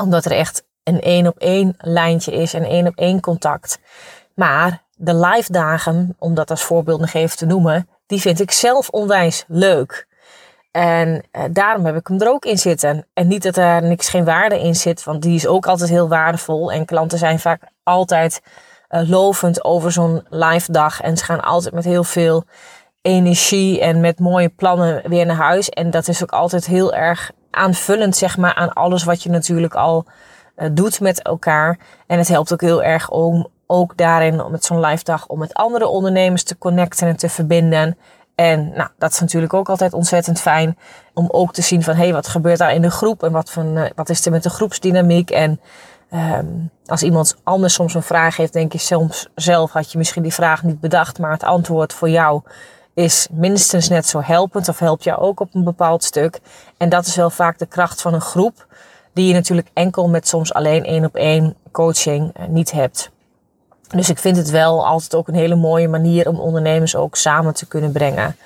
[0.00, 3.78] Omdat er echt een één op één lijntje is en één op één contact.
[4.34, 8.50] Maar de live dagen, om dat als voorbeeld nog even te noemen, die vind ik
[8.50, 10.06] zelf onwijs leuk.
[10.70, 13.06] En eh, daarom heb ik hem er ook in zitten.
[13.14, 16.08] En niet dat er niks geen waarde in zit, want die is ook altijd heel
[16.08, 16.72] waardevol.
[16.72, 18.40] En klanten zijn vaak altijd
[18.88, 21.00] uh, lovend over zo'n live dag.
[21.00, 22.44] En ze gaan altijd met heel veel
[23.02, 25.68] energie en met mooie plannen weer naar huis.
[25.68, 29.74] En dat is ook altijd heel erg aanvullend, zeg maar, aan alles wat je natuurlijk
[29.74, 30.06] al
[30.56, 31.78] uh, doet met elkaar.
[32.06, 35.54] En het helpt ook heel erg om ook daarin met zo'n live dag om met
[35.54, 37.96] andere ondernemers te connecten en te verbinden.
[38.34, 40.78] En nou, dat is natuurlijk ook altijd ontzettend fijn
[41.14, 43.50] om ook te zien van hé, hey, wat gebeurt daar in de groep en wat,
[43.50, 45.30] van, uh, wat is er met de groepsdynamiek.
[45.30, 45.60] En
[46.12, 50.22] um, als iemand anders soms een vraag heeft, denk je soms zelf had je misschien
[50.22, 52.42] die vraag niet bedacht, maar het antwoord voor jou
[52.94, 56.40] is minstens net zo helpend of helpt jou ook op een bepaald stuk.
[56.76, 58.66] En dat is wel vaak de kracht van een groep,
[59.12, 63.10] die je natuurlijk enkel met soms alleen één op één coaching uh, niet hebt.
[63.88, 67.54] Dus ik vind het wel altijd ook een hele mooie manier om ondernemers ook samen
[67.54, 68.36] te kunnen brengen.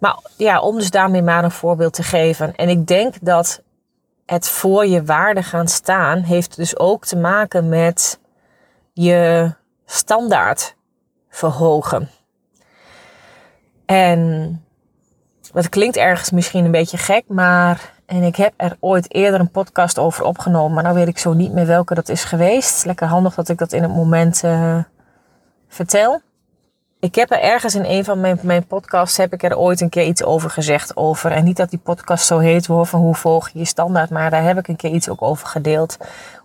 [0.00, 2.54] Maar ja, om dus daarmee maar een voorbeeld te geven.
[2.54, 3.62] En ik denk dat
[4.26, 8.18] het voor je waarde gaan staan heeft dus ook te maken met
[8.92, 9.52] je
[9.86, 10.76] standaard
[11.28, 12.10] verhogen.
[13.86, 14.64] En
[15.52, 19.50] dat klinkt ergens misschien een beetje gek, maar en ik heb er ooit eerder een
[19.50, 22.84] podcast over opgenomen, maar nou weet ik zo niet meer welke dat is geweest.
[22.84, 24.78] Lekker handig dat ik dat in het moment uh,
[25.68, 26.20] vertel.
[27.00, 29.88] Ik heb er ergens in een van mijn, mijn podcasts heb ik er ooit een
[29.88, 31.30] keer iets over gezegd over.
[31.30, 34.10] En niet dat die podcast zo heet hoor, van hoe volg je je standaard.
[34.10, 35.96] Maar daar heb ik een keer iets ook over gedeeld.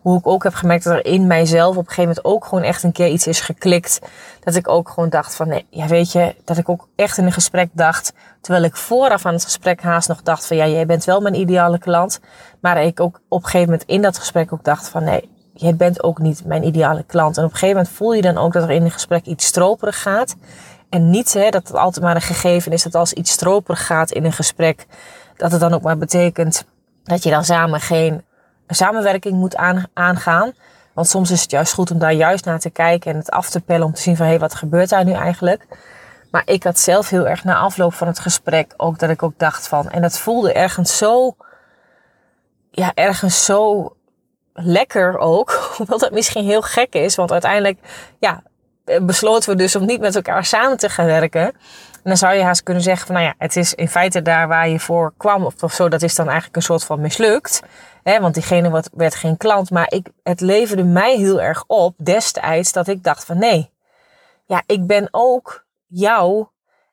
[0.02, 2.64] Hoe ik ook heb gemerkt dat er in mijzelf op een gegeven moment ook gewoon
[2.64, 4.00] echt een keer iets is geklikt.
[4.40, 7.26] Dat ik ook gewoon dacht van nee, ja weet je, dat ik ook echt in
[7.26, 8.14] een gesprek dacht.
[8.42, 11.36] Terwijl ik vooraf aan het gesprek haast nog dacht van ja, jij bent wel mijn
[11.36, 12.20] ideale klant.
[12.62, 15.30] Maar ik ook op een gegeven moment in dat gesprek ook dacht van nee,
[15.62, 17.38] jij bent ook niet mijn ideale klant.
[17.38, 19.45] En op een gegeven moment voel je dan ook dat er in een gesprek iets
[19.45, 20.36] stroperig gaat.
[20.89, 24.12] En niet hè, dat het altijd maar een gegeven is dat als iets stroperig gaat
[24.12, 24.86] in een gesprek,
[25.38, 26.65] dat het dan ook maar betekent
[27.04, 28.24] dat je dan samen geen
[28.67, 29.56] samenwerking moet
[29.93, 30.52] aangaan.
[30.93, 33.50] Want soms is het juist goed om daar juist naar te kijken en het af
[33.50, 35.67] te pellen om te zien van hé, hey, wat gebeurt daar nu eigenlijk?
[36.32, 39.34] Maar ik had zelf heel erg na afloop van het gesprek ook dat ik ook
[39.38, 41.36] dacht van, en dat voelde ergens zo,
[42.71, 43.93] ja, ergens zo
[44.63, 45.52] lekker ook.
[45.78, 47.80] Hoewel dat misschien heel gek is, want uiteindelijk,
[48.19, 48.43] ja,
[49.02, 51.45] besloten we dus om niet met elkaar samen te gaan werken.
[52.04, 54.47] En dan zou je haast kunnen zeggen van, nou ja, het is in feite daar
[54.47, 57.62] waar je voor kwam of, zo, dat is dan eigenlijk een soort van mislukt.
[58.04, 62.71] Hè, want diegene werd geen klant, maar ik, het leverde mij heel erg op destijds
[62.71, 63.71] dat ik dacht van, nee,
[64.45, 66.47] ja, ik ben ook jou,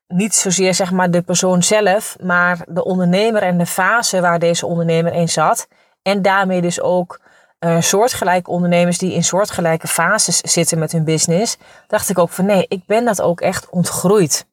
[0.08, 4.66] niet zozeer zeg maar de persoon zelf, maar de ondernemer en de fase waar deze
[4.66, 5.68] ondernemer in zat.
[6.02, 7.20] En daarmee dus ook
[7.60, 12.46] uh, soortgelijke ondernemers die in soortgelijke fases zitten met hun business, dacht ik ook van
[12.46, 14.46] nee, ik ben dat ook echt ontgroeid.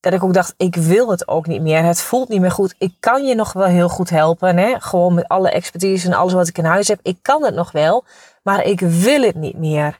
[0.00, 1.82] Dat ik ook dacht, ik wil het ook niet meer.
[1.82, 2.74] Het voelt niet meer goed.
[2.78, 4.56] Ik kan je nog wel heel goed helpen.
[4.56, 4.80] Hè?
[4.80, 7.00] Gewoon met alle expertise en alles wat ik in huis heb.
[7.02, 8.04] Ik kan het nog wel,
[8.42, 9.98] maar ik wil het niet meer.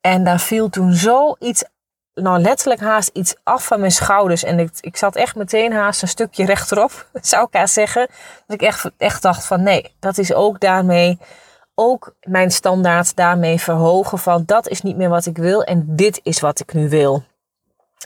[0.00, 1.64] En daar viel toen zoiets,
[2.14, 4.44] nou letterlijk haast iets af van mijn schouders.
[4.44, 8.06] En ik, ik zat echt meteen haast een stukje rechterop, zou ik haast zeggen.
[8.46, 11.18] Dat ik echt, echt dacht van nee, dat is ook daarmee
[11.74, 16.20] ook mijn standaard daarmee verhogen van dat is niet meer wat ik wil en dit
[16.22, 17.22] is wat ik nu wil.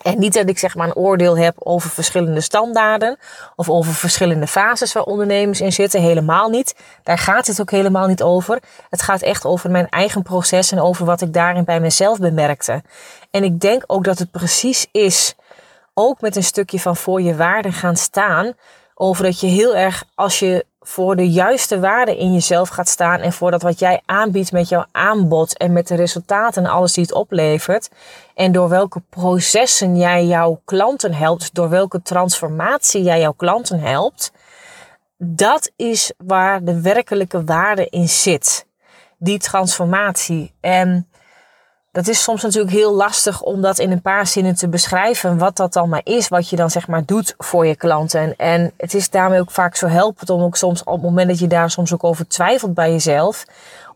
[0.03, 3.19] En niet dat ik zeg maar een oordeel heb over verschillende standaarden
[3.57, 6.01] of over verschillende fases waar ondernemers in zitten.
[6.01, 6.75] Helemaal niet.
[7.03, 8.63] Daar gaat het ook helemaal niet over.
[8.91, 12.83] Het gaat echt over mijn eigen proces en over wat ik daarin bij mezelf bemerkte.
[13.31, 15.35] En ik denk ook dat het precies is,
[15.95, 18.53] ook met een stukje van voor je waarde gaan staan,
[18.95, 23.21] over dat je heel erg, als je voor de juiste waarde in jezelf gaat staan
[23.21, 26.93] en voor dat wat jij aanbiedt met jouw aanbod en met de resultaten en alles
[26.93, 27.91] die het oplevert.
[28.35, 34.33] En door welke processen jij jouw klanten helpt, door welke transformatie jij jouw klanten helpt.
[35.19, 38.67] Dat is waar de werkelijke waarde in zit.
[39.19, 40.53] Die transformatie.
[40.61, 41.09] En
[41.97, 45.39] dat is soms natuurlijk heel lastig om dat in een paar zinnen te beschrijven.
[45.39, 48.37] Wat dat dan maar is, wat je dan zeg maar doet voor je klanten.
[48.37, 51.39] En het is daarmee ook vaak zo helpend om ook soms op het moment dat
[51.39, 53.45] je daar soms ook over twijfelt bij jezelf.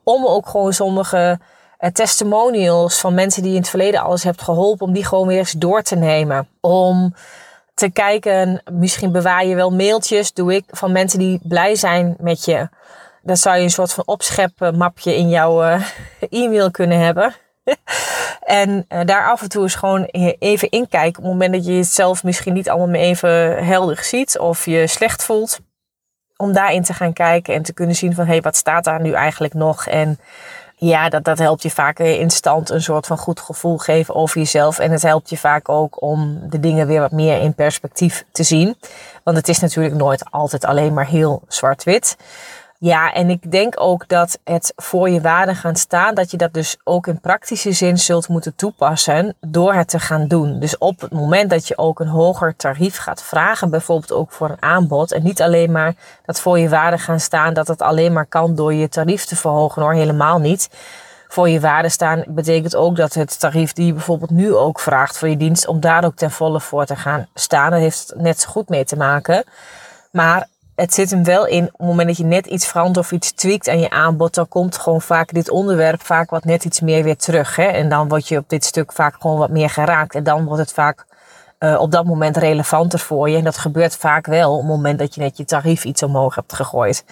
[0.02, 1.38] Om ook gewoon sommige
[1.80, 4.86] uh, testimonials van mensen die je in het verleden alles hebt geholpen.
[4.86, 6.48] Om die gewoon weer eens door te nemen.
[6.60, 7.14] Om
[7.74, 12.44] te kijken, misschien bewaar je wel mailtjes, doe ik, van mensen die blij zijn met
[12.44, 12.68] je.
[13.22, 15.82] Dan zou je een soort van opscheppen mapje in jouw uh,
[16.42, 17.34] e-mail kunnen hebben.
[18.60, 20.04] en uh, daar af en toe eens gewoon
[20.38, 21.18] even inkijken.
[21.18, 24.64] Op het moment dat je het zelf misschien niet allemaal meer even helder ziet of
[24.64, 25.60] je slecht voelt.
[26.36, 29.00] Om daarin te gaan kijken en te kunnen zien van hé, hey, wat staat daar
[29.00, 29.86] nu eigenlijk nog?
[29.86, 30.18] En
[30.80, 34.78] ja, dat, dat helpt je vaak instant een soort van goed gevoel geven over jezelf.
[34.78, 38.42] En het helpt je vaak ook om de dingen weer wat meer in perspectief te
[38.42, 38.76] zien.
[39.22, 42.16] Want het is natuurlijk nooit altijd alleen maar heel zwart-wit.
[42.82, 46.52] Ja, en ik denk ook dat het voor je waarde gaan staan, dat je dat
[46.52, 50.60] dus ook in praktische zin zult moeten toepassen door het te gaan doen.
[50.60, 54.50] Dus op het moment dat je ook een hoger tarief gaat vragen, bijvoorbeeld ook voor
[54.50, 58.12] een aanbod, en niet alleen maar dat voor je waarde gaan staan, dat het alleen
[58.12, 60.68] maar kan door je tarief te verhogen hoor, helemaal niet.
[61.28, 65.18] Voor je waarde staan betekent ook dat het tarief die je bijvoorbeeld nu ook vraagt
[65.18, 67.70] voor je dienst, om daar ook ten volle voor te gaan staan.
[67.70, 69.44] Dat heeft net zo goed mee te maken.
[70.10, 70.48] Maar
[70.80, 73.32] het zit hem wel in, op het moment dat je net iets verandert of iets
[73.32, 77.02] tweakt aan je aanbod, dan komt gewoon vaak dit onderwerp vaak wat net iets meer
[77.02, 77.56] weer terug.
[77.56, 77.64] Hè?
[77.64, 80.14] En dan word je op dit stuk vaak gewoon wat meer geraakt.
[80.14, 81.06] En dan wordt het vaak
[81.58, 83.36] uh, op dat moment relevanter voor je.
[83.36, 86.34] En dat gebeurt vaak wel op het moment dat je net je tarief iets omhoog
[86.34, 87.04] hebt gegooid.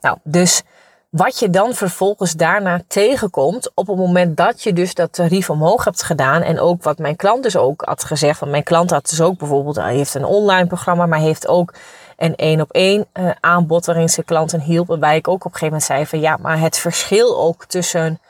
[0.00, 0.62] Nou, dus
[1.10, 5.84] wat je dan vervolgens daarna tegenkomt op het moment dat je dus dat tarief omhoog
[5.84, 6.42] hebt gedaan.
[6.42, 8.40] En ook wat mijn klant dus ook had gezegd.
[8.40, 11.74] Want mijn klant had dus ook bijvoorbeeld, hij heeft een online programma, maar heeft ook
[12.16, 14.86] een één op één uh, aanbod waarin ze klanten hielp.
[14.86, 18.20] Waarbij ik ook op een gegeven moment zei van ja, maar het verschil ook tussen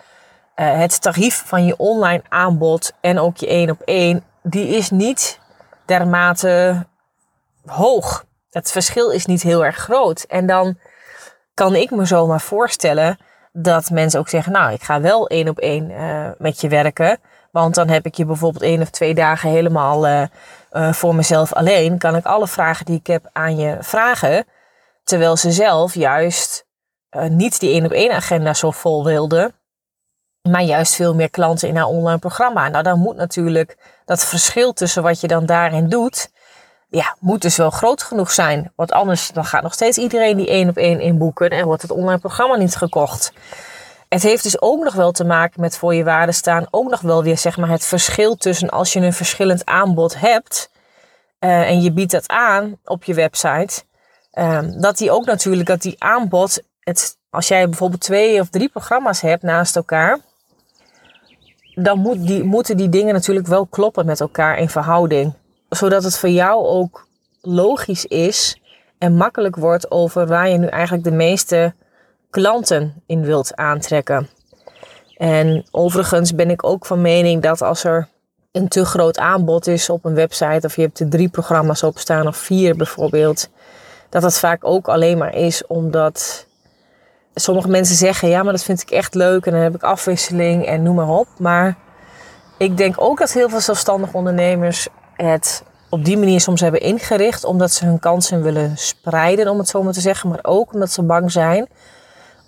[0.57, 4.91] uh, het tarief van je online aanbod en ook je één op één, die is
[4.91, 5.41] niet
[5.85, 6.87] dermate
[7.67, 8.25] hoog.
[8.51, 10.23] Het verschil is niet heel erg groot.
[10.23, 10.79] En dan
[11.55, 13.19] kan ik me zomaar voorstellen
[13.53, 17.19] dat mensen ook zeggen, nou, ik ga wel één op één uh, met je werken.
[17.51, 20.29] Want dan heb ik je bijvoorbeeld één of twee dagen helemaal
[20.75, 21.99] uh, uh, voor mezelf alleen.
[21.99, 24.47] Kan ik alle vragen die ik heb aan je vragen.
[25.05, 26.67] Terwijl ze zelf juist
[27.29, 29.53] niet die één op één agenda zo vol wilde.
[30.49, 32.69] Maar juist veel meer klanten in haar online programma.
[32.69, 36.33] Nou, dan moet natuurlijk dat verschil tussen wat je dan daarin doet
[36.95, 38.73] ja, moet dus wel groot genoeg zijn.
[38.77, 41.91] Want anders dan gaat nog steeds iedereen die één op één inboeken en wordt het
[41.91, 43.33] online programma niet gekocht.
[44.09, 46.67] Het heeft dus ook nog wel te maken met voor je waarde staan.
[46.71, 50.71] Ook nog wel weer zeg maar het verschil tussen als je een verschillend aanbod hebt.
[51.41, 53.83] Uh, en je biedt dat aan op je website.
[54.35, 56.63] Uh, dat die ook natuurlijk, dat die aanbod.
[56.81, 60.19] Het, als jij bijvoorbeeld twee of drie programma's hebt naast elkaar.
[61.75, 65.35] Dan moet die, moeten die dingen natuurlijk wel kloppen met elkaar in verhouding.
[65.69, 67.07] Zodat het voor jou ook
[67.41, 68.61] logisch is
[68.99, 71.75] en makkelijk wordt over waar je nu eigenlijk de meeste
[72.35, 74.29] klanten in wilt aantrekken.
[75.17, 78.09] En overigens ben ik ook van mening dat als er
[78.53, 81.99] een te groot aanbod is op een website, of je hebt er drie programma's op
[81.99, 83.49] staan of vier bijvoorbeeld,
[84.09, 86.47] dat dat vaak ook alleen maar is omdat
[87.35, 90.67] sommige mensen zeggen: ja, maar dat vind ik echt leuk en dan heb ik afwisseling
[90.67, 91.29] en noem maar op.
[91.39, 91.77] Maar
[92.59, 97.45] ik denk ook dat heel veel zelfstandige ondernemers het op die manier soms hebben ingericht,
[97.45, 100.91] omdat ze hun kansen willen spreiden, om het zo maar te zeggen, maar ook omdat
[100.91, 101.69] ze bang zijn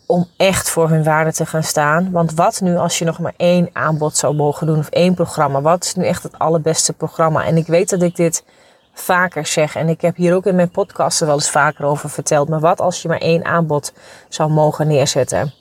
[0.07, 2.11] om echt voor hun waarde te gaan staan.
[2.11, 5.61] Want wat nu als je nog maar één aanbod zou mogen doen of één programma?
[5.61, 7.45] Wat is nu echt het allerbeste programma?
[7.45, 8.45] En ik weet dat ik dit
[8.93, 12.49] vaker zeg en ik heb hier ook in mijn podcasten wel eens vaker over verteld.
[12.49, 13.93] Maar wat als je maar één aanbod
[14.29, 15.53] zou mogen neerzetten?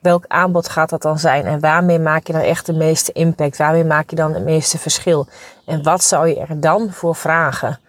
[0.00, 1.44] Welk aanbod gaat dat dan zijn?
[1.44, 3.56] En waarmee maak je dan echt de meeste impact?
[3.56, 5.26] Waarmee maak je dan het meeste verschil?
[5.66, 7.80] En wat zou je er dan voor vragen?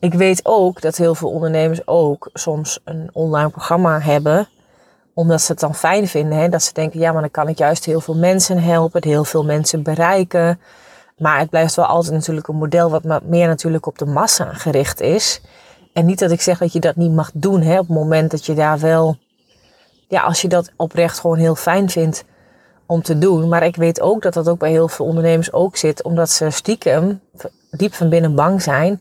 [0.00, 4.48] Ik weet ook dat heel veel ondernemers ook soms een online programma hebben
[5.18, 6.38] omdat ze het dan fijn vinden.
[6.38, 6.48] Hè?
[6.48, 9.44] Dat ze denken, ja, maar dan kan ik juist heel veel mensen helpen, heel veel
[9.44, 10.60] mensen bereiken.
[11.16, 15.00] Maar het blijft wel altijd natuurlijk een model wat meer natuurlijk op de massa gericht
[15.00, 15.40] is.
[15.92, 18.30] En niet dat ik zeg dat je dat niet mag doen hè, op het moment
[18.30, 19.16] dat je daar wel,
[20.08, 22.24] ja, als je dat oprecht gewoon heel fijn vindt
[22.86, 23.48] om te doen.
[23.48, 26.50] Maar ik weet ook dat dat ook bij heel veel ondernemers ook zit, omdat ze
[26.50, 27.20] stiekem
[27.70, 29.00] diep van binnen bang zijn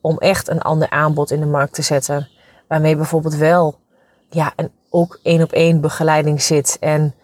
[0.00, 2.28] om echt een ander aanbod in de markt te zetten.
[2.68, 3.78] Waarmee bijvoorbeeld wel
[4.30, 6.76] ja, een ook één op één begeleiding zit.
[6.80, 7.14] En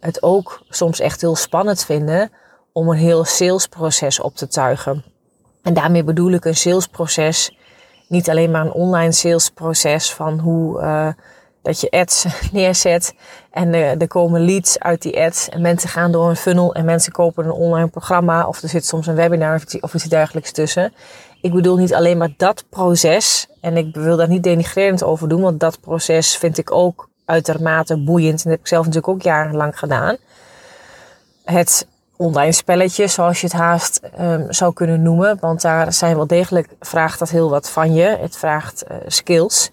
[0.00, 2.30] het ook soms echt heel spannend vinden
[2.72, 5.04] om een heel salesproces op te tuigen.
[5.62, 7.56] En daarmee bedoel ik een salesproces,
[8.08, 11.08] niet alleen maar een online salesproces van hoe uh,
[11.62, 13.14] dat je ads neerzet
[13.50, 16.84] en er, er komen leads uit die ads en mensen gaan door een funnel en
[16.84, 20.92] mensen kopen een online programma of er zit soms een webinar of iets dergelijks tussen.
[21.40, 25.40] Ik bedoel niet alleen maar dat proces en ik wil daar niet denigrerend over doen,
[25.40, 28.36] want dat proces vind ik ook uitermate boeiend.
[28.36, 30.16] En dat heb ik zelf natuurlijk ook jarenlang gedaan.
[31.44, 35.38] Het online spelletje, zoals je het haast um, zou kunnen noemen.
[35.40, 38.16] Want daar zijn wel degelijk, vraagt dat heel wat van je.
[38.20, 39.70] Het vraagt uh, skills.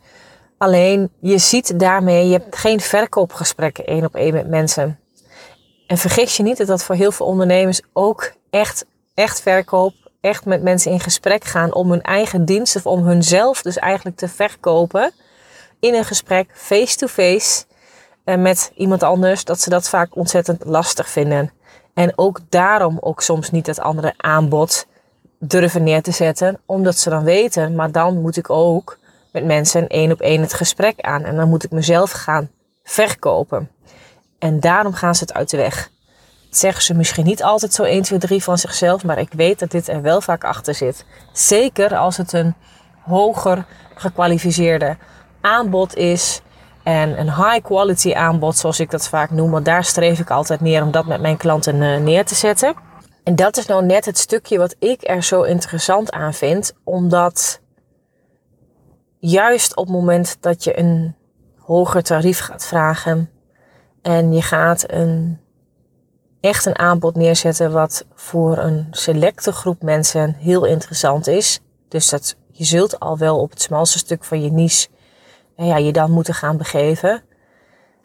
[0.58, 5.00] Alleen je ziet daarmee, je hebt geen verkoopgesprekken één op één met mensen.
[5.88, 10.46] En vergis je niet dat dat voor heel veel ondernemers ook echt, echt verkoop, echt
[10.46, 14.28] met mensen in gesprek gaan om hun eigen dienst of om hunzelf dus eigenlijk te
[14.28, 15.12] verkopen
[15.80, 17.66] in een gesprek face-to-face
[18.26, 21.52] -face, met iemand anders, dat ze dat vaak ontzettend lastig vinden.
[21.94, 24.88] En ook daarom ook soms niet het andere aanbod
[25.40, 28.98] durven neer te zetten, omdat ze dan weten, maar dan moet ik ook
[29.32, 32.50] met mensen één op één het gesprek aan en dan moet ik mezelf gaan
[32.84, 33.70] verkopen.
[34.40, 35.90] En daarom gaan ze het uit de weg.
[36.50, 39.72] Zeggen ze misschien niet altijd zo 1, 2, 3 van zichzelf, maar ik weet dat
[39.72, 41.06] dit er wel vaak achter zit.
[41.34, 42.56] Zeker als het een
[43.06, 43.66] hoger
[43.96, 44.98] gekwalificeerde
[45.42, 46.42] aanbod is.
[46.84, 49.52] En een high quality aanbod, zoals ik dat vaak noem.
[49.52, 52.74] Want daar streef ik altijd neer om dat met mijn klanten eh, neer te zetten.
[53.24, 56.74] En dat is nou net het stukje wat ik er zo interessant aan vind.
[56.84, 57.62] Omdat
[59.20, 61.16] juist op het moment dat je een
[61.58, 63.30] hoger tarief gaat vragen.
[64.02, 65.40] En je gaat een,
[66.42, 71.60] echt een aanbod neerzetten wat voor een selecte groep mensen heel interessant is.
[71.88, 74.88] Dus dat, je zult al wel op het smalste stuk van je niche
[75.66, 77.22] ja, je dan moeten gaan begeven.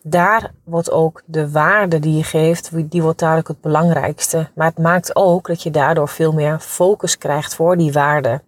[0.02, 4.48] Daar wordt ook de waarde die je geeft, die wordt ook het belangrijkste.
[4.54, 8.42] Maar het maakt ook dat je daardoor veel meer focus krijgt voor die waarde.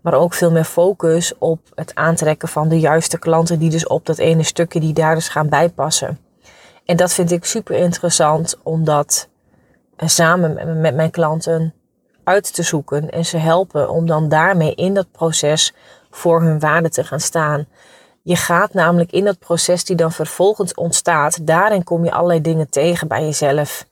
[0.00, 4.06] Maar ook veel meer focus op het aantrekken van de juiste klanten die dus op
[4.06, 6.18] dat ene stukje die daar dus gaan bijpassen.
[6.84, 9.28] En dat vind ik super interessant om dat
[9.96, 11.74] eh, samen met mijn klanten
[12.24, 15.74] uit te zoeken en ze helpen om dan daarmee in dat proces
[16.10, 17.66] voor hun waarde te gaan staan.
[18.30, 22.70] Je gaat namelijk in dat proces die dan vervolgens ontstaat, daarin kom je allerlei dingen
[22.70, 23.86] tegen bij jezelf.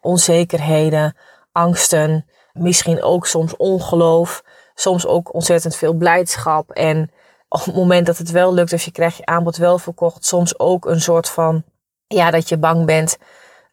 [0.00, 1.16] Onzekerheden,
[1.52, 6.70] angsten, misschien ook soms ongeloof, soms ook ontzettend veel blijdschap.
[6.70, 7.10] En
[7.48, 10.58] op het moment dat het wel lukt, of je krijgt je aanbod wel verkocht, soms
[10.58, 11.62] ook een soort van,
[12.06, 13.18] ja, dat je bang bent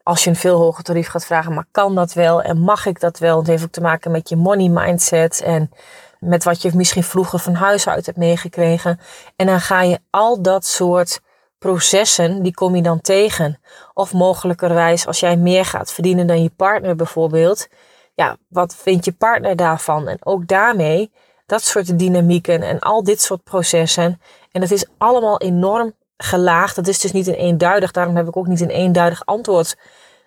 [0.03, 2.99] als je een veel hoger tarief gaat vragen, maar kan dat wel en mag ik
[2.99, 3.37] dat wel?
[3.37, 5.71] Het heeft ook te maken met je money mindset en
[6.21, 8.99] met wat je misschien vroeger van huis uit hebt meegekregen.
[9.35, 11.19] En dan ga je al dat soort
[11.57, 13.59] processen, die kom je dan tegen.
[13.93, 17.67] Of mogelijkerwijs als jij meer gaat verdienen dan je partner bijvoorbeeld.
[18.13, 20.07] Ja, wat vindt je partner daarvan?
[20.07, 21.11] En ook daarmee,
[21.45, 24.21] dat soort dynamieken en al dit soort processen.
[24.51, 26.75] En het is allemaal enorm gelaagd.
[26.75, 29.77] Het is dus niet een eenduidig, daarom heb ik ook niet een eenduidig antwoord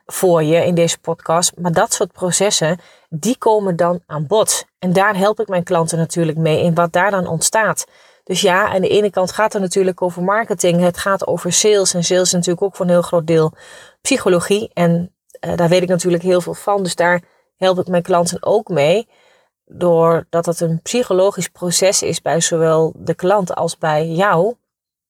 [0.07, 1.53] voor je in deze podcast.
[1.59, 2.79] Maar dat soort processen,
[3.21, 4.65] die komen dan aan bod.
[4.79, 7.85] En daar help ik mijn klanten natuurlijk mee in wat daar dan ontstaat.
[8.25, 10.81] Dus ja, aan de ene kant gaat het natuurlijk over marketing.
[10.81, 11.95] Het gaat over sales.
[11.95, 13.53] En sales is natuurlijk ook voor een heel groot deel
[14.01, 14.71] psychologie.
[14.73, 15.15] En
[15.47, 16.83] uh, daar weet ik natuurlijk heel veel van.
[16.83, 17.23] Dus daar
[17.57, 19.09] help ik mijn klanten ook mee.
[19.65, 24.55] Doordat het een psychologisch proces is bij zowel de klant als bij jou.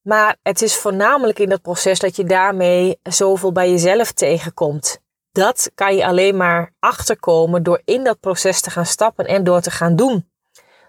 [0.03, 5.03] Maar het is voornamelijk in dat proces dat je daarmee zoveel bij jezelf tegenkomt.
[5.35, 9.61] Dat kan je alleen maar achterkomen door in dat proces te gaan stappen en door
[9.61, 10.29] te gaan doen.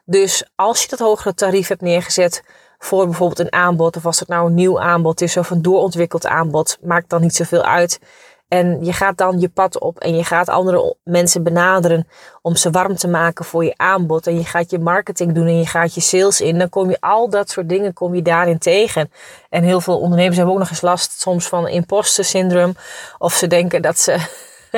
[0.04, 2.44] Dus als je dat hogere tarief hebt neergezet
[2.78, 6.26] voor bijvoorbeeld een aanbod, of als het nou een nieuw aanbod is of een doorontwikkeld
[6.26, 8.00] aanbod, maakt dan niet zoveel uit.
[8.48, 12.08] En je gaat dan je pad op en je gaat andere mensen benaderen
[12.42, 14.28] om ze warm te maken voor je aanbod.
[14.28, 16.58] En je gaat je marketing doen en je gaat je sales in.
[16.58, 19.12] Dan kom je al dat soort dingen kom je daarin tegen.
[19.50, 22.76] En heel veel ondernemers hebben ook nog eens last soms van imposter syndroom.
[23.18, 24.18] Of ze denken dat ze,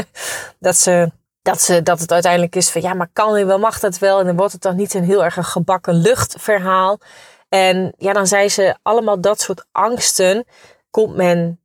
[0.59, 1.11] dat ze
[1.41, 4.19] dat, ze, dat het uiteindelijk is van ja, maar kan hij wel, mag dat wel?
[4.19, 6.99] En dan wordt het dan niet een heel erg een gebakken luchtverhaal.
[7.49, 10.45] En ja, dan zijn ze allemaal dat soort angsten,
[10.89, 11.59] komt men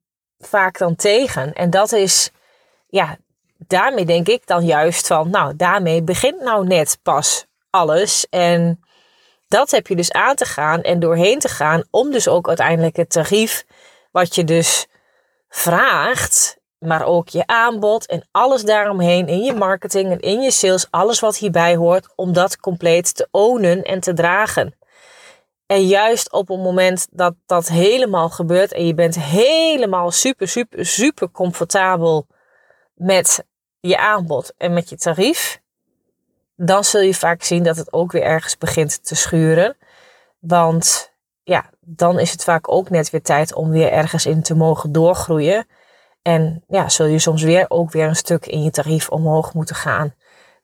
[0.47, 1.53] vaak dan tegen.
[1.53, 2.31] En dat is,
[2.89, 3.17] ja,
[3.59, 8.27] daarmee denk ik dan juist van, nou, daarmee begint nou net pas alles.
[8.31, 8.85] En
[9.49, 12.97] dat heb je dus aan te gaan en doorheen te gaan, om dus ook uiteindelijk
[12.97, 13.65] het tarief,
[14.11, 14.87] wat je dus
[15.49, 20.87] vraagt, maar ook je aanbod en alles daaromheen in je marketing en in je sales,
[20.91, 24.75] alles wat hierbij hoort, om dat compleet te ownen en te dragen.
[25.73, 30.87] En juist op het moment dat dat helemaal gebeurt en je bent helemaal super, super,
[30.87, 32.27] super comfortabel
[32.95, 33.45] met
[33.81, 35.61] je aanbod en met je tarief,
[36.57, 39.77] dan zul je vaak zien dat het ook weer ergens begint te schuren.
[40.39, 41.13] Want
[41.43, 44.93] ja, dan is het vaak ook net weer tijd om weer ergens in te mogen
[44.93, 45.67] doorgroeien.
[46.23, 49.77] En ja, zul je soms weer ook weer een stuk in je tarief omhoog moeten
[49.77, 50.15] gaan.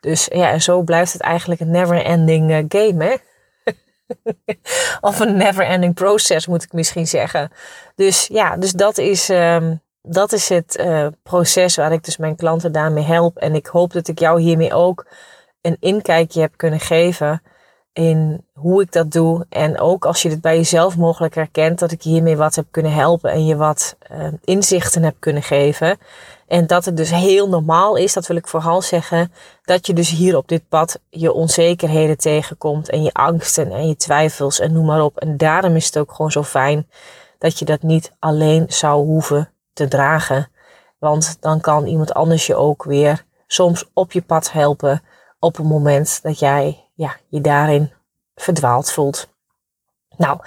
[0.00, 3.16] Dus ja, en zo blijft het eigenlijk een never ending eh, game, hè?
[5.00, 7.50] of een never ending process, moet ik misschien zeggen.
[7.94, 12.36] Dus ja, dus dat is, ehm, dat is het uh, proces waar ik dus mijn
[12.36, 13.36] klanten daarmee help.
[13.36, 15.06] En ik hoop dat ik jou hiermee ook
[15.60, 17.42] een inkijkje heb kunnen geven
[17.92, 19.46] in hoe ik dat doe.
[19.48, 22.92] En ook als je dit bij jezelf mogelijk herkent, dat ik hiermee wat heb kunnen
[22.92, 25.98] helpen en je wat uh, inzichten heb kunnen geven.
[26.48, 29.32] En dat het dus heel normaal is, dat wil ik vooral zeggen,
[29.62, 33.96] dat je dus hier op dit pad je onzekerheden tegenkomt en je angsten en je
[33.96, 35.16] twijfels en noem maar op.
[35.16, 36.88] En daarom is het ook gewoon zo fijn
[37.38, 40.50] dat je dat niet alleen zou hoeven te dragen.
[40.98, 45.02] Want dan kan iemand anders je ook weer soms op je pad helpen
[45.38, 47.92] op het moment dat jij ja, je daarin
[48.34, 49.28] verdwaald voelt.
[50.16, 50.40] Nou,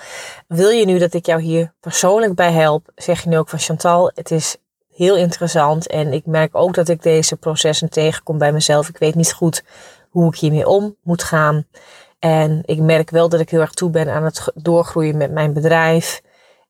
[0.47, 3.60] wil je nu dat ik jou hier persoonlijk bij help, zeg je nu ook van
[3.60, 4.58] Chantal, het is
[5.04, 8.89] heel interessant en ik merk ook dat ik deze processen tegenkom bij mezelf.
[8.89, 9.64] Ik weet niet goed
[10.10, 11.66] hoe ik hiermee om moet gaan.
[12.20, 15.54] En ik merk wel dat ik heel erg toe ben aan het doorgroeien met mijn
[15.54, 16.22] bedrijf.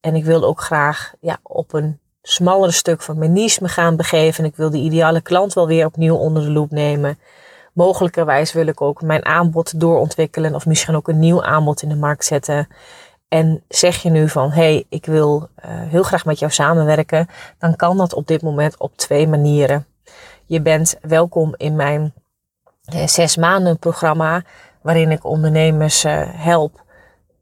[0.02, 3.96] En ik wil ook graag ja, op een smallere stuk van mijn niche me gaan
[3.96, 4.44] begeven.
[4.44, 7.20] En ik wil de ideale klant wel weer opnieuw onder de loep nemen.
[7.74, 11.96] Mogelijkerwijs wil ik ook mijn aanbod doorontwikkelen of misschien ook een nieuw aanbod in de
[11.96, 12.68] markt zetten.
[13.32, 17.28] En zeg je nu van hé, hey, ik wil uh, heel graag met jou samenwerken,
[17.58, 19.86] dan kan dat op dit moment op twee manieren.
[20.46, 22.14] Je bent welkom in mijn
[22.94, 24.44] uh, zes maanden programma,
[24.82, 26.84] waarin ik ondernemers uh, help,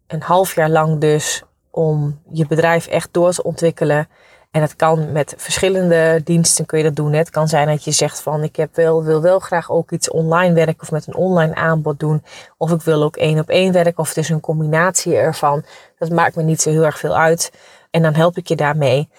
[0.07, 4.07] een half jaar lang dus, om je bedrijf echt door te ontwikkelen
[4.51, 7.13] en het kan met verschillende diensten kun je dat doen.
[7.13, 10.09] Het kan zijn dat je zegt van ik heb wel, wil wel graag ook iets
[10.09, 12.23] online werken of met een online aanbod doen.
[12.57, 15.63] Of ik wil ook één op één werken of het is een combinatie ervan.
[15.97, 17.51] Dat maakt me niet zo heel erg veel uit.
[17.91, 19.09] En dan help ik je daarmee.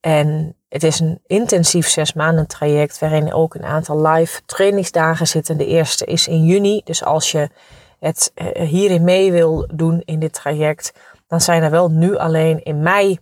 [0.00, 5.56] En het is een intensief zes maanden traject waarin ook een aantal live trainingsdagen zitten.
[5.56, 6.80] De eerste is in juni.
[6.84, 7.48] Dus als je
[7.98, 10.92] het eh, hierin mee wil doen in dit traject,
[11.26, 13.18] dan zijn er wel nu alleen in mei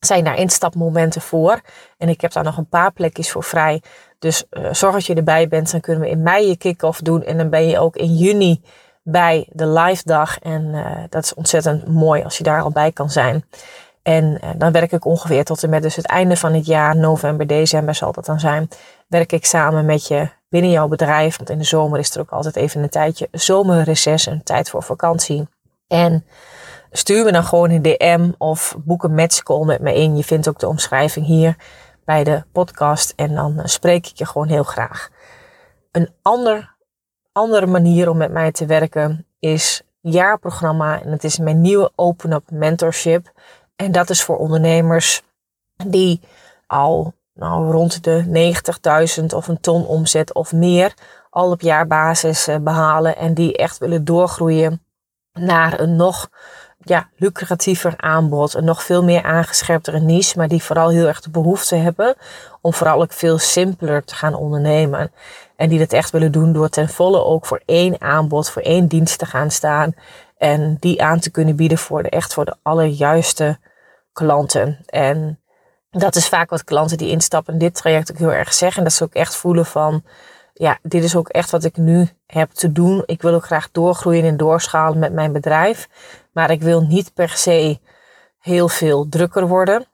[0.00, 1.60] zijn daar instapmomenten voor.
[1.96, 3.82] En ik heb daar nog een paar plekjes voor vrij.
[4.18, 5.70] Dus uh, zorg dat je erbij bent.
[5.70, 7.24] Dan kunnen we in mei je kick-off doen.
[7.24, 8.62] En dan ben je ook in juni
[9.02, 10.38] bij de live dag.
[10.38, 13.44] En uh, dat is ontzettend mooi als je daar al bij kan zijn.
[14.02, 16.96] En uh, dan werk ik ongeveer tot en met dus het einde van het jaar,
[16.96, 18.68] november, december zal dat dan zijn.
[19.08, 21.36] Werk ik samen met je binnen jouw bedrijf.
[21.36, 24.82] Want in de zomer is er ook altijd even een tijdje zomerreces, een tijd voor
[24.82, 25.48] vakantie.
[25.86, 26.24] En
[26.90, 30.16] Stuur me dan gewoon een DM of boek een matchcall met me in.
[30.16, 31.56] Je vindt ook de omschrijving hier
[32.04, 35.08] bij de podcast en dan spreek ik je gewoon heel graag.
[35.92, 36.74] Een ander,
[37.32, 42.32] andere manier om met mij te werken is jaarprogramma en het is mijn nieuwe Open
[42.32, 43.32] Up Mentorship.
[43.76, 45.22] En dat is voor ondernemers
[45.86, 46.20] die
[46.66, 48.24] al nou, rond de
[49.20, 50.94] 90.000 of een ton omzet of meer
[51.30, 54.82] al op jaarbasis eh, behalen en die echt willen doorgroeien
[55.32, 56.30] naar een nog
[56.78, 61.30] ja, lucratiever aanbod, een nog veel meer aangescherptere niche, maar die vooral heel erg de
[61.30, 62.14] behoefte hebben
[62.60, 65.12] om vooral ook veel simpeler te gaan ondernemen.
[65.56, 68.86] En die dat echt willen doen door ten volle ook voor één aanbod, voor één
[68.86, 69.94] dienst te gaan staan
[70.36, 73.58] en die aan te kunnen bieden voor de echt voor de allerjuiste
[74.12, 74.78] klanten.
[74.86, 75.40] En
[75.90, 78.82] dat is vaak wat klanten die instappen in dit traject ook heel erg zeggen.
[78.82, 80.04] Dat ze ook echt voelen van,
[80.58, 83.02] ja, dit is ook echt wat ik nu heb te doen.
[83.06, 85.88] Ik wil ook graag doorgroeien en doorschalen met mijn bedrijf.
[86.32, 87.78] Maar ik wil niet per se
[88.38, 89.86] heel veel drukker worden.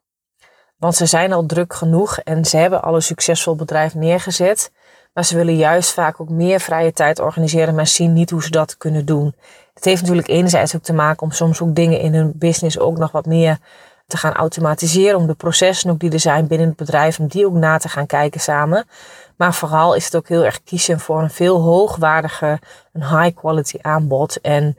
[0.76, 4.72] Want ze zijn al druk genoeg en ze hebben al een succesvol bedrijf neergezet.
[5.12, 8.50] Maar ze willen juist vaak ook meer vrije tijd organiseren, maar zien niet hoe ze
[8.50, 9.34] dat kunnen doen.
[9.74, 12.98] Het heeft natuurlijk enerzijds ook te maken om soms ook dingen in hun business ook
[12.98, 13.58] nog wat meer
[14.06, 15.18] te gaan automatiseren.
[15.18, 17.88] Om de processen ook die er zijn binnen het bedrijf, om die ook na te
[17.88, 18.86] gaan kijken samen.
[19.36, 22.58] Maar vooral is het ook heel erg kiezen voor een veel hoogwaardige,
[22.92, 24.40] een high quality aanbod.
[24.40, 24.78] En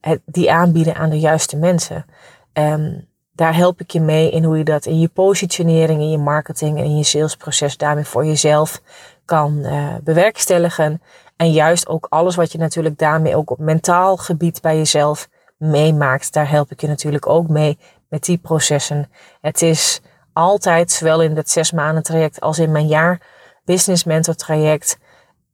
[0.00, 2.06] het, die aanbieden aan de juiste mensen.
[2.52, 6.18] Um, daar help ik je mee in hoe je dat in je positionering, in je
[6.18, 8.80] marketing en in je salesproces daarmee voor jezelf
[9.24, 11.02] kan uh, bewerkstelligen.
[11.36, 16.32] En juist ook alles wat je natuurlijk daarmee ook op mentaal gebied bij jezelf meemaakt.
[16.32, 17.78] Daar help ik je natuurlijk ook mee
[18.08, 19.10] met die processen.
[19.40, 20.00] Het is
[20.32, 23.20] altijd, zowel in het zes maanden traject als in mijn jaar
[23.64, 24.98] business mentor traject,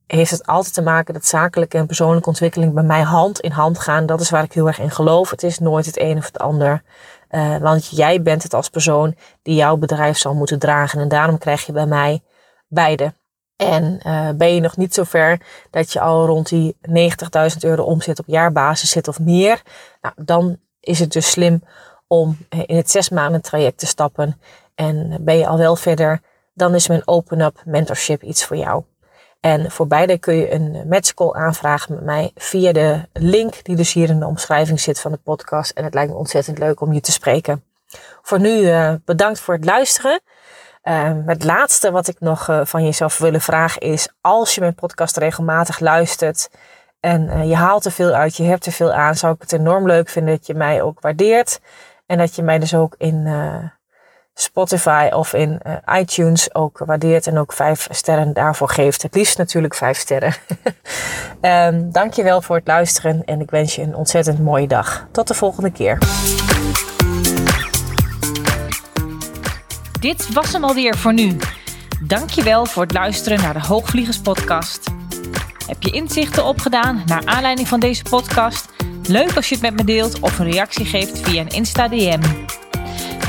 [0.07, 3.79] heeft het altijd te maken dat zakelijke en persoonlijke ontwikkeling bij mij hand in hand
[3.79, 4.07] gaan.
[4.07, 5.31] Dat is waar ik heel erg in geloof.
[5.31, 6.83] Het is nooit het een of het ander.
[7.31, 11.01] Uh, want jij bent het als persoon die jouw bedrijf zal moeten dragen.
[11.01, 12.23] En daarom krijg je bij mij
[12.69, 13.15] beide.
[13.57, 15.41] En uh, ben je nog niet zo ver
[15.71, 16.97] dat je al rond die 90.000
[17.61, 19.63] euro omzet op jaarbasis zit of meer.
[20.01, 21.63] Nou, dan is het dus slim
[22.07, 24.41] om in het zes maanden traject te stappen.
[24.75, 26.21] En ben je al wel verder,
[26.55, 28.85] dan is mijn Open Up Mentorship iets voor jou.
[29.41, 33.93] En voor beide kun je een matchcall aanvragen met mij via de link die dus
[33.93, 35.71] hier in de omschrijving zit van de podcast.
[35.71, 37.65] En het lijkt me ontzettend leuk om je te spreken.
[38.23, 40.21] Voor nu uh, bedankt voor het luisteren.
[40.83, 44.61] Uh, het laatste wat ik nog uh, van je zou willen vragen is, als je
[44.61, 46.51] mijn podcast regelmatig luistert
[47.01, 49.87] en je haalt er veel uit, je hebt er veel aan, zou ik het enorm
[49.87, 51.61] leuk vinden dat je mij ook waardeert.
[52.07, 53.27] En dat je mij dus ook in
[54.41, 59.03] Spotify of in uh, iTunes ook waardeert en ook vijf sterren daarvoor geeft.
[59.03, 60.35] Het liefst natuurlijk vijf sterren.
[61.41, 65.07] um, dankjewel voor het luisteren en ik wens je een ontzettend mooie dag.
[65.13, 65.99] Tot de volgende keer.
[70.01, 71.37] Dit was hem alweer voor nu.
[72.07, 74.91] Dankjewel voor het luisteren naar de Hoogvliegers podcast.
[75.67, 78.69] Heb je inzichten opgedaan naar aanleiding van deze podcast?
[79.03, 82.21] Leuk als je het met me deelt of een reactie geeft via een Insta DM.